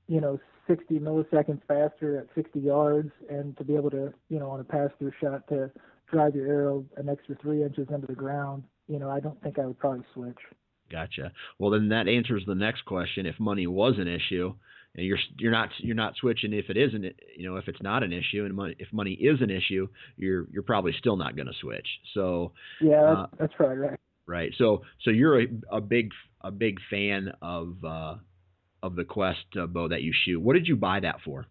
you 0.06 0.20
know, 0.20 0.38
60 0.66 0.98
milliseconds 0.98 1.62
faster 1.66 2.18
at 2.18 2.26
60 2.34 2.60
yards, 2.60 3.10
and 3.30 3.56
to 3.56 3.64
be 3.64 3.74
able 3.74 3.90
to, 3.90 4.12
you 4.28 4.38
know, 4.38 4.50
on 4.50 4.60
a 4.60 4.64
pass 4.64 4.90
through 4.98 5.12
shot 5.20 5.48
to 5.48 5.70
drive 6.10 6.34
your 6.34 6.46
arrow 6.46 6.84
an 6.96 7.08
extra 7.08 7.36
three 7.36 7.62
inches 7.62 7.88
into 7.90 8.06
the 8.06 8.14
ground, 8.14 8.64
you 8.86 8.98
know, 8.98 9.10
I 9.10 9.20
don't 9.20 9.40
think 9.42 9.58
I 9.58 9.66
would 9.66 9.78
probably 9.78 10.04
switch. 10.14 10.38
Gotcha. 10.90 11.32
Well, 11.58 11.70
then 11.70 11.88
that 11.90 12.08
answers 12.08 12.44
the 12.46 12.54
next 12.54 12.84
question. 12.84 13.26
If 13.26 13.38
money 13.38 13.66
was 13.66 13.94
an 13.98 14.08
issue, 14.08 14.54
and 14.94 15.06
you're 15.06 15.18
you're 15.38 15.52
not 15.52 15.68
you're 15.78 15.94
not 15.94 16.16
switching 16.16 16.52
if 16.54 16.70
it 16.70 16.76
isn't 16.76 17.04
you 17.36 17.48
know 17.48 17.56
if 17.56 17.68
it's 17.68 17.82
not 17.82 18.02
an 18.02 18.12
issue 18.12 18.44
and 18.44 18.54
money, 18.54 18.74
if 18.78 18.92
money 18.92 19.12
is 19.12 19.40
an 19.42 19.50
issue, 19.50 19.86
you're 20.16 20.46
you're 20.50 20.62
probably 20.62 20.94
still 20.98 21.16
not 21.16 21.36
going 21.36 21.46
to 21.46 21.52
switch. 21.60 21.86
So 22.14 22.52
yeah, 22.80 23.02
that's, 23.02 23.18
uh, 23.18 23.26
that's 23.38 23.52
probably 23.54 23.76
right. 23.76 24.00
Right. 24.26 24.52
So 24.56 24.82
so 25.02 25.10
you're 25.10 25.42
a, 25.42 25.46
a 25.70 25.80
big 25.80 26.10
a 26.40 26.50
big 26.50 26.78
fan 26.90 27.32
of 27.42 27.76
uh, 27.84 28.14
of 28.82 28.96
the 28.96 29.04
Quest 29.04 29.44
uh, 29.60 29.66
bow 29.66 29.88
that 29.88 30.02
you 30.02 30.12
shoot. 30.24 30.40
What 30.40 30.54
did 30.54 30.66
you 30.66 30.76
buy 30.76 31.00
that 31.00 31.16
for? 31.24 31.46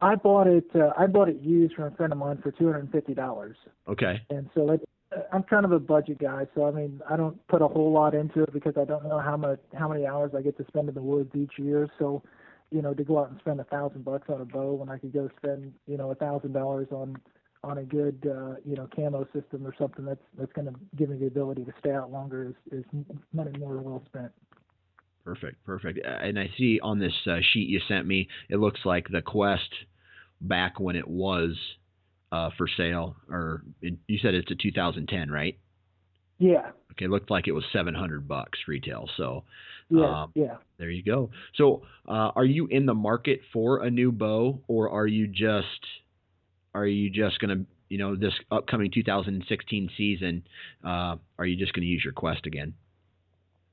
I 0.00 0.14
bought 0.14 0.46
it. 0.46 0.66
Uh, 0.74 0.92
I 0.96 1.06
bought 1.06 1.28
it 1.28 1.40
used 1.40 1.74
from 1.74 1.84
a 1.84 1.90
friend 1.92 2.12
of 2.12 2.18
mine 2.18 2.38
for 2.42 2.52
two 2.52 2.66
hundred 2.66 2.80
and 2.80 2.92
fifty 2.92 3.14
dollars. 3.14 3.56
Okay. 3.88 4.22
And 4.30 4.48
so 4.54 4.70
it, 4.70 4.88
I'm 5.32 5.42
kind 5.42 5.64
of 5.64 5.72
a 5.72 5.78
budget 5.78 6.18
guy, 6.18 6.46
so 6.54 6.66
I 6.66 6.70
mean 6.70 7.00
I 7.08 7.16
don't 7.16 7.44
put 7.48 7.62
a 7.62 7.68
whole 7.68 7.92
lot 7.92 8.14
into 8.14 8.42
it 8.42 8.52
because 8.52 8.74
I 8.76 8.84
don't 8.84 9.04
know 9.04 9.18
how 9.18 9.36
much 9.36 9.60
how 9.76 9.88
many 9.88 10.06
hours 10.06 10.32
I 10.36 10.42
get 10.42 10.56
to 10.58 10.64
spend 10.68 10.88
in 10.88 10.94
the 10.94 11.02
woods 11.02 11.30
each 11.34 11.52
year. 11.58 11.88
So, 11.98 12.22
you 12.70 12.82
know, 12.82 12.94
to 12.94 13.02
go 13.02 13.18
out 13.18 13.30
and 13.30 13.40
spend 13.40 13.60
a 13.60 13.64
thousand 13.64 14.04
bucks 14.04 14.28
on 14.28 14.40
a 14.40 14.44
bow 14.44 14.74
when 14.74 14.88
I 14.88 14.98
could 14.98 15.12
go 15.12 15.28
spend 15.36 15.72
you 15.86 15.96
know 15.96 16.10
a 16.10 16.14
thousand 16.14 16.52
dollars 16.52 16.88
on 16.92 17.16
on 17.64 17.78
a 17.78 17.82
good 17.84 18.24
uh, 18.24 18.54
you 18.64 18.76
know 18.76 18.88
camo 18.94 19.26
system 19.32 19.66
or 19.66 19.74
something 19.78 20.04
that's 20.04 20.22
that's 20.38 20.52
going 20.52 20.66
to 20.66 20.74
give 20.96 21.08
me 21.08 21.16
the 21.16 21.26
ability 21.26 21.64
to 21.64 21.72
stay 21.80 21.90
out 21.90 22.12
longer 22.12 22.44
is 22.44 22.78
is 22.80 22.84
money 23.32 23.50
more 23.58 23.78
well 23.78 24.02
spent. 24.06 24.30
Perfect, 25.24 25.64
perfect. 25.64 25.98
And 26.04 26.38
I 26.38 26.50
see 26.56 26.80
on 26.82 26.98
this 26.98 27.12
uh, 27.26 27.38
sheet 27.52 27.68
you 27.68 27.80
sent 27.86 28.06
me, 28.06 28.28
it 28.48 28.56
looks 28.56 28.80
like 28.84 29.08
the 29.08 29.22
Quest 29.22 29.68
back 30.40 30.80
when 30.80 30.96
it 30.96 31.06
was 31.06 31.56
uh, 32.32 32.50
for 32.56 32.66
sale, 32.76 33.16
or 33.30 33.62
it, 33.82 33.94
you 34.06 34.18
said 34.18 34.34
it's 34.34 34.50
a 34.50 34.54
2010, 34.54 35.30
right? 35.30 35.58
Yeah. 36.38 36.70
Okay, 36.92 37.06
it 37.06 37.10
looked 37.10 37.30
like 37.30 37.48
it 37.48 37.52
was 37.52 37.64
700 37.72 38.26
bucks 38.26 38.58
retail. 38.66 39.08
So, 39.16 39.44
yeah, 39.90 40.22
um, 40.22 40.32
yeah. 40.34 40.56
There 40.78 40.90
you 40.90 41.02
go. 41.02 41.30
So, 41.56 41.82
uh, 42.08 42.32
are 42.34 42.44
you 42.44 42.66
in 42.66 42.86
the 42.86 42.94
market 42.94 43.40
for 43.52 43.82
a 43.82 43.90
new 43.90 44.12
bow, 44.12 44.60
or 44.68 44.90
are 44.90 45.06
you 45.06 45.26
just 45.26 45.66
are 46.74 46.86
you 46.86 47.10
just 47.10 47.40
gonna 47.40 47.64
you 47.88 47.98
know 47.98 48.14
this 48.14 48.34
upcoming 48.50 48.90
2016 48.92 49.90
season? 49.96 50.44
Uh, 50.84 51.16
are 51.38 51.46
you 51.46 51.56
just 51.56 51.72
gonna 51.72 51.86
use 51.86 52.02
your 52.04 52.12
Quest 52.12 52.46
again? 52.46 52.74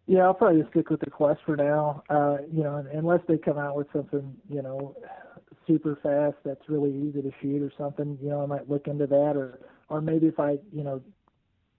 Yeah, 0.07 0.21
I'll 0.21 0.33
probably 0.33 0.61
just 0.61 0.71
stick 0.71 0.89
with 0.89 0.99
the 0.99 1.09
Quest 1.09 1.39
for 1.45 1.55
now. 1.55 2.03
Uh, 2.09 2.37
you 2.51 2.63
know, 2.63 2.85
unless 2.93 3.21
they 3.27 3.37
come 3.37 3.57
out 3.57 3.75
with 3.75 3.87
something, 3.91 4.35
you 4.49 4.61
know, 4.61 4.95
super 5.65 5.97
fast 6.03 6.37
that's 6.45 6.69
really 6.69 6.91
easy 6.91 7.21
to 7.23 7.31
shoot 7.41 7.61
or 7.61 7.71
something, 7.77 8.17
you 8.21 8.29
know, 8.29 8.43
I 8.43 8.45
might 8.45 8.69
look 8.69 8.87
into 8.87 9.07
that. 9.07 9.33
Or, 9.35 9.59
or 9.89 10.01
maybe 10.01 10.27
if 10.27 10.39
I, 10.39 10.57
you 10.71 10.83
know, 10.83 11.01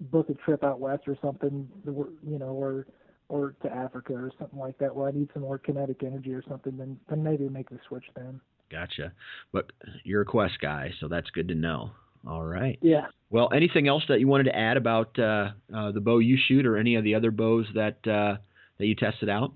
book 0.01 0.29
a 0.29 0.35
trip 0.35 0.65
out 0.65 0.81
west 0.81 1.05
or 1.07 1.17
something, 1.23 1.69
you 1.87 2.39
know, 2.39 2.47
or 2.47 2.87
or 3.29 3.55
to 3.63 3.73
Africa 3.73 4.13
or 4.13 4.31
something 4.39 4.59
like 4.59 4.79
that, 4.79 4.95
where 4.95 5.09
I 5.09 5.11
need 5.11 5.29
some 5.33 5.43
more 5.43 5.59
kinetic 5.59 6.03
energy 6.05 6.33
or 6.33 6.43
something, 6.49 6.77
then 6.77 6.99
then 7.09 7.23
maybe 7.23 7.49
make 7.49 7.71
the 7.71 7.79
switch 7.89 8.05
then. 8.15 8.41
Gotcha. 8.71 9.13
But 9.53 9.71
you're 10.05 10.23
a 10.23 10.27
Quest 10.27 10.59
guy, 10.61 10.93
so 11.01 11.09
that's 11.09 11.31
good 11.31 11.49
to 11.49 11.55
know. 11.55 11.93
All 12.27 12.45
right. 12.45 12.79
Yeah. 12.83 13.07
Well, 13.31 13.51
anything 13.55 13.89
else 13.89 14.03
that 14.09 14.21
you 14.21 14.29
wanted 14.29 14.45
to 14.45 14.57
add 14.57 14.77
about 14.77 15.19
uh, 15.19 15.51
uh, 15.75 15.93
the 15.93 16.01
bow 16.01 16.19
you 16.19 16.37
shoot, 16.49 16.67
or 16.67 16.77
any 16.77 16.97
of 16.97 17.05
the 17.05 17.15
other 17.15 17.31
bows 17.31 17.67
that 17.75 17.99
uh, 18.07 18.37
that 18.79 18.87
you 18.87 18.95
tested 18.95 19.29
out? 19.29 19.53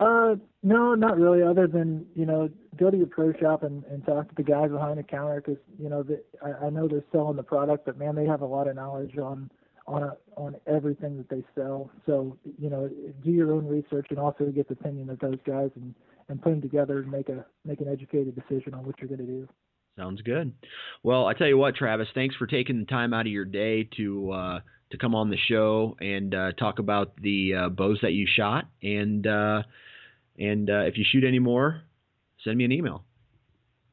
Uh, 0.00 0.34
no, 0.62 0.94
not 0.94 1.18
really. 1.18 1.42
Other 1.42 1.66
than 1.66 2.06
you 2.14 2.26
know, 2.26 2.48
go 2.76 2.90
to 2.90 2.96
your 2.96 3.06
pro 3.06 3.32
shop 3.34 3.62
and, 3.62 3.84
and 3.84 4.04
talk 4.04 4.28
to 4.28 4.34
the 4.34 4.42
guys 4.42 4.70
behind 4.70 4.98
the 4.98 5.02
counter 5.02 5.40
because 5.40 5.62
you 5.78 5.88
know 5.88 6.02
the, 6.02 6.22
I, 6.42 6.66
I 6.66 6.70
know 6.70 6.88
they're 6.88 7.04
selling 7.12 7.36
the 7.36 7.42
product, 7.42 7.86
but 7.86 7.98
man, 7.98 8.14
they 8.14 8.26
have 8.26 8.40
a 8.40 8.46
lot 8.46 8.68
of 8.68 8.76
knowledge 8.76 9.16
on 9.18 9.50
on 9.86 10.02
a, 10.02 10.16
on 10.36 10.56
everything 10.66 11.16
that 11.18 11.28
they 11.28 11.44
sell. 11.54 11.90
So 12.06 12.36
you 12.58 12.70
know, 12.70 12.90
do 13.24 13.30
your 13.30 13.52
own 13.52 13.66
research 13.66 14.06
and 14.10 14.18
also 14.18 14.46
get 14.46 14.68
the 14.68 14.74
opinion 14.74 15.10
of 15.10 15.18
those 15.20 15.38
guys 15.46 15.70
and 15.76 15.94
and 16.28 16.42
put 16.42 16.50
them 16.50 16.62
together 16.62 16.98
and 16.98 17.10
make 17.10 17.28
a 17.28 17.44
make 17.64 17.80
an 17.80 17.88
educated 17.88 18.34
decision 18.34 18.74
on 18.74 18.84
what 18.84 18.98
you're 18.98 19.08
going 19.08 19.24
to 19.24 19.26
do. 19.26 19.48
Sounds 19.96 20.22
good. 20.22 20.52
Well, 21.02 21.26
I 21.26 21.34
tell 21.34 21.46
you 21.46 21.56
what, 21.56 21.76
Travis, 21.76 22.08
thanks 22.14 22.34
for 22.34 22.46
taking 22.46 22.80
the 22.80 22.86
time 22.86 23.14
out 23.14 23.26
of 23.26 23.32
your 23.32 23.44
day 23.44 23.88
to 23.96 24.30
uh, 24.32 24.60
to 24.90 24.98
come 24.98 25.14
on 25.14 25.30
the 25.30 25.36
show 25.36 25.96
and 26.00 26.34
uh, 26.34 26.52
talk 26.52 26.80
about 26.80 27.20
the 27.20 27.54
uh, 27.54 27.68
bows 27.68 27.98
that 28.02 28.12
you 28.12 28.26
shot. 28.26 28.66
And 28.82 29.26
uh, 29.26 29.62
and 30.38 30.68
uh, 30.68 30.80
if 30.80 30.98
you 30.98 31.04
shoot 31.04 31.22
any 31.22 31.38
more, 31.38 31.82
send 32.42 32.58
me 32.58 32.64
an 32.64 32.72
email. 32.72 33.04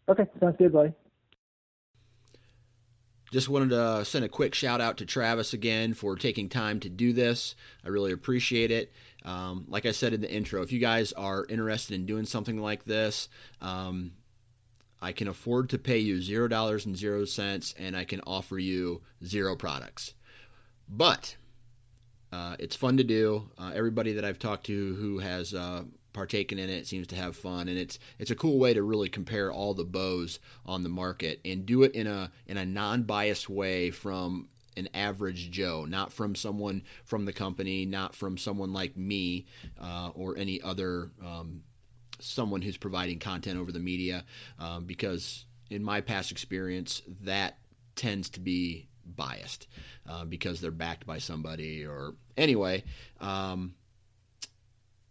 Okay, 0.09 0.25
sounds 0.39 0.55
good, 0.57 0.73
buddy. 0.73 0.93
Just 3.31 3.47
wanted 3.47 3.69
to 3.69 4.03
send 4.03 4.25
a 4.25 4.29
quick 4.29 4.53
shout 4.53 4.81
out 4.81 4.97
to 4.97 5.05
Travis 5.05 5.53
again 5.53 5.93
for 5.93 6.17
taking 6.17 6.49
time 6.49 6.81
to 6.81 6.89
do 6.89 7.13
this. 7.13 7.55
I 7.85 7.87
really 7.87 8.11
appreciate 8.11 8.71
it. 8.71 8.91
Um, 9.23 9.65
like 9.69 9.85
I 9.85 9.91
said 9.91 10.13
in 10.13 10.19
the 10.19 10.29
intro, 10.29 10.63
if 10.63 10.71
you 10.73 10.79
guys 10.79 11.13
are 11.13 11.45
interested 11.45 11.95
in 11.95 12.05
doing 12.05 12.25
something 12.25 12.59
like 12.59 12.83
this, 12.83 13.29
um, 13.61 14.11
I 15.01 15.11
can 15.11 15.27
afford 15.27 15.69
to 15.69 15.77
pay 15.77 15.97
you 15.97 16.21
zero 16.21 16.47
dollars 16.47 16.85
and 16.85 16.95
zero 16.95 17.25
cents, 17.25 17.73
and 17.77 17.97
I 17.97 18.03
can 18.03 18.21
offer 18.27 18.59
you 18.59 19.01
zero 19.25 19.55
products. 19.55 20.13
But 20.87 21.37
uh, 22.31 22.55
it's 22.59 22.75
fun 22.75 22.97
to 22.97 23.03
do. 23.03 23.49
Uh, 23.57 23.71
everybody 23.73 24.13
that 24.13 24.25
I've 24.25 24.39
talked 24.39 24.65
to 24.67 24.95
who 24.95 25.19
has 25.19 25.53
uh, 25.53 25.83
partaken 26.13 26.59
in 26.59 26.69
it 26.69 26.87
seems 26.87 27.07
to 27.07 27.15
have 27.15 27.35
fun, 27.35 27.67
and 27.67 27.77
it's 27.77 27.99
it's 28.19 28.31
a 28.31 28.35
cool 28.35 28.59
way 28.59 28.73
to 28.73 28.83
really 28.83 29.09
compare 29.09 29.51
all 29.51 29.73
the 29.73 29.83
bows 29.83 30.39
on 30.65 30.83
the 30.83 30.89
market 30.89 31.39
and 31.43 31.65
do 31.65 31.83
it 31.83 31.93
in 31.93 32.07
a 32.07 32.31
in 32.47 32.57
a 32.57 32.65
non-biased 32.65 33.49
way 33.49 33.91
from 33.91 34.49
an 34.77 34.87
average 34.93 35.51
Joe, 35.51 35.85
not 35.85 36.13
from 36.13 36.35
someone 36.35 36.83
from 37.03 37.25
the 37.25 37.33
company, 37.33 37.85
not 37.85 38.15
from 38.15 38.37
someone 38.37 38.71
like 38.71 38.95
me 38.95 39.45
uh, 39.79 40.11
or 40.13 40.37
any 40.37 40.61
other 40.61 41.11
um, 41.25 41.63
someone 42.23 42.61
who's 42.61 42.77
providing 42.77 43.19
content 43.19 43.59
over 43.59 43.71
the 43.71 43.79
media 43.79 44.23
um, 44.59 44.85
because 44.85 45.45
in 45.69 45.83
my 45.83 46.01
past 46.01 46.31
experience 46.31 47.01
that 47.21 47.57
tends 47.95 48.29
to 48.29 48.39
be 48.39 48.87
biased 49.05 49.67
uh, 50.09 50.23
because 50.25 50.61
they're 50.61 50.71
backed 50.71 51.05
by 51.05 51.17
somebody 51.17 51.85
or 51.85 52.13
anyway 52.37 52.83
um, 53.19 53.73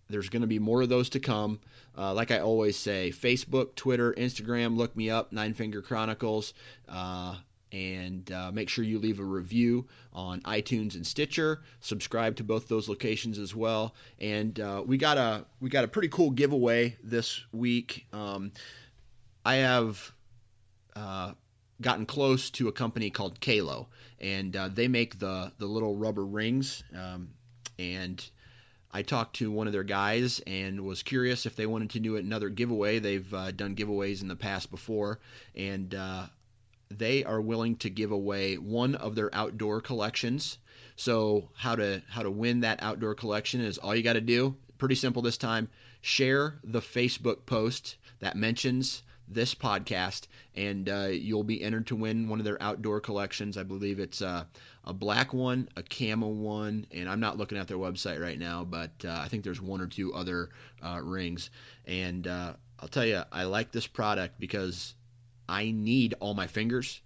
there's 0.08 0.28
going 0.28 0.42
to 0.42 0.48
be 0.48 0.58
more 0.58 0.82
of 0.82 0.88
those 0.88 1.08
to 1.10 1.20
come. 1.20 1.60
Uh, 1.98 2.14
like 2.14 2.30
i 2.30 2.38
always 2.38 2.76
say 2.76 3.10
facebook 3.10 3.74
twitter 3.74 4.12
instagram 4.12 4.76
look 4.76 4.96
me 4.96 5.10
up 5.10 5.32
nine 5.32 5.52
finger 5.52 5.82
chronicles 5.82 6.54
uh, 6.88 7.34
and 7.72 8.30
uh, 8.32 8.50
make 8.52 8.68
sure 8.68 8.84
you 8.84 8.98
leave 8.98 9.20
a 9.20 9.24
review 9.24 9.86
on 10.12 10.40
iTunes 10.42 10.94
and 10.94 11.06
Stitcher. 11.06 11.62
Subscribe 11.80 12.36
to 12.36 12.44
both 12.44 12.68
those 12.68 12.88
locations 12.88 13.38
as 13.38 13.54
well. 13.54 13.94
And 14.18 14.58
uh, 14.58 14.82
we 14.84 14.96
got 14.96 15.18
a 15.18 15.46
we 15.60 15.70
got 15.70 15.84
a 15.84 15.88
pretty 15.88 16.08
cool 16.08 16.30
giveaway 16.30 16.96
this 17.02 17.44
week. 17.52 18.06
Um, 18.12 18.52
I 19.44 19.56
have 19.56 20.12
uh, 20.96 21.32
gotten 21.80 22.06
close 22.06 22.50
to 22.50 22.68
a 22.68 22.72
company 22.72 23.10
called 23.10 23.40
Qalo, 23.40 23.86
and 24.20 24.54
uh, 24.56 24.68
they 24.68 24.88
make 24.88 25.18
the 25.18 25.52
the 25.58 25.66
little 25.66 25.96
rubber 25.96 26.24
rings. 26.24 26.82
Um, 26.94 27.30
and 27.78 28.28
I 28.92 29.02
talked 29.02 29.36
to 29.36 29.50
one 29.50 29.66
of 29.66 29.72
their 29.72 29.84
guys 29.84 30.40
and 30.46 30.80
was 30.82 31.02
curious 31.02 31.46
if 31.46 31.54
they 31.56 31.66
wanted 31.66 31.90
to 31.90 32.00
do 32.00 32.16
another 32.16 32.48
giveaway. 32.48 32.98
They've 32.98 33.32
uh, 33.32 33.52
done 33.52 33.76
giveaways 33.76 34.20
in 34.20 34.28
the 34.28 34.36
past 34.36 34.70
before, 34.70 35.20
and 35.54 35.94
uh, 35.94 36.26
they 36.90 37.24
are 37.24 37.40
willing 37.40 37.76
to 37.76 37.90
give 37.90 38.10
away 38.10 38.56
one 38.56 38.94
of 38.94 39.14
their 39.14 39.34
outdoor 39.34 39.80
collections. 39.80 40.58
So 40.96 41.50
how 41.56 41.76
to 41.76 42.02
how 42.10 42.22
to 42.22 42.30
win 42.30 42.60
that 42.60 42.82
outdoor 42.82 43.14
collection 43.14 43.60
is 43.60 43.78
all 43.78 43.94
you 43.94 44.02
got 44.02 44.14
to 44.14 44.20
do. 44.20 44.56
Pretty 44.78 44.94
simple 44.94 45.22
this 45.22 45.38
time. 45.38 45.68
Share 46.00 46.58
the 46.64 46.80
Facebook 46.80 47.46
post 47.46 47.96
that 48.20 48.36
mentions 48.36 49.02
this 49.28 49.54
podcast, 49.54 50.26
and 50.54 50.88
uh, 50.88 51.08
you'll 51.10 51.44
be 51.44 51.62
entered 51.62 51.86
to 51.86 51.96
win 51.96 52.28
one 52.28 52.40
of 52.40 52.44
their 52.44 52.60
outdoor 52.60 53.00
collections. 53.00 53.56
I 53.56 53.62
believe 53.62 54.00
it's 54.00 54.20
uh, 54.20 54.44
a 54.84 54.92
black 54.92 55.32
one, 55.32 55.68
a 55.76 55.82
camel 55.82 56.34
one, 56.34 56.86
and 56.90 57.08
I'm 57.08 57.20
not 57.20 57.38
looking 57.38 57.56
at 57.56 57.68
their 57.68 57.76
website 57.76 58.20
right 58.20 58.38
now, 58.38 58.64
but 58.64 58.90
uh, 59.04 59.20
I 59.22 59.28
think 59.28 59.44
there's 59.44 59.60
one 59.60 59.80
or 59.80 59.86
two 59.86 60.12
other 60.12 60.50
uh, 60.82 61.00
rings. 61.02 61.50
And 61.86 62.26
uh, 62.26 62.54
I'll 62.80 62.88
tell 62.88 63.04
you, 63.04 63.22
I 63.30 63.44
like 63.44 63.72
this 63.72 63.86
product 63.86 64.40
because 64.40 64.94
I 65.50 65.72
need 65.72 66.14
all 66.20 66.34
my 66.34 66.46
fingers. 66.46 67.02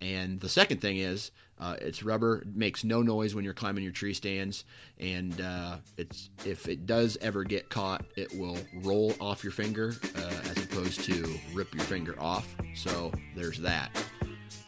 And 0.00 0.38
the 0.40 0.48
second 0.48 0.80
thing 0.80 0.98
is, 0.98 1.32
uh, 1.58 1.74
it's 1.80 2.04
rubber, 2.04 2.44
makes 2.54 2.84
no 2.84 3.02
noise 3.02 3.34
when 3.34 3.44
you're 3.44 3.52
climbing 3.52 3.82
your 3.82 3.92
tree 3.92 4.14
stands, 4.14 4.64
and 5.00 5.40
uh, 5.40 5.78
it's 5.96 6.30
if 6.44 6.68
it 6.68 6.86
does 6.86 7.18
ever 7.20 7.42
get 7.42 7.68
caught, 7.68 8.04
it 8.16 8.32
will 8.38 8.56
roll 8.74 9.12
off 9.20 9.42
your 9.42 9.52
finger 9.52 9.94
uh, 10.16 10.50
as 10.50 10.64
opposed 10.64 11.02
to 11.04 11.26
rip 11.52 11.74
your 11.74 11.82
finger 11.82 12.14
off. 12.20 12.46
So 12.76 13.10
there's 13.34 13.58
that. 13.58 13.90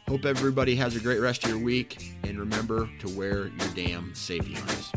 Hope 0.09 0.25
everybody 0.25 0.75
has 0.75 0.97
a 0.97 1.01
great 1.01 1.21
rest 1.21 1.45
of 1.45 1.51
your 1.51 1.61
week, 1.61 2.12
and 2.25 2.37
remember 2.37 2.90
to 2.99 3.09
wear 3.16 3.47
your 3.47 3.69
damn 3.77 4.12
safety 4.16 4.55
harness. 4.55 4.90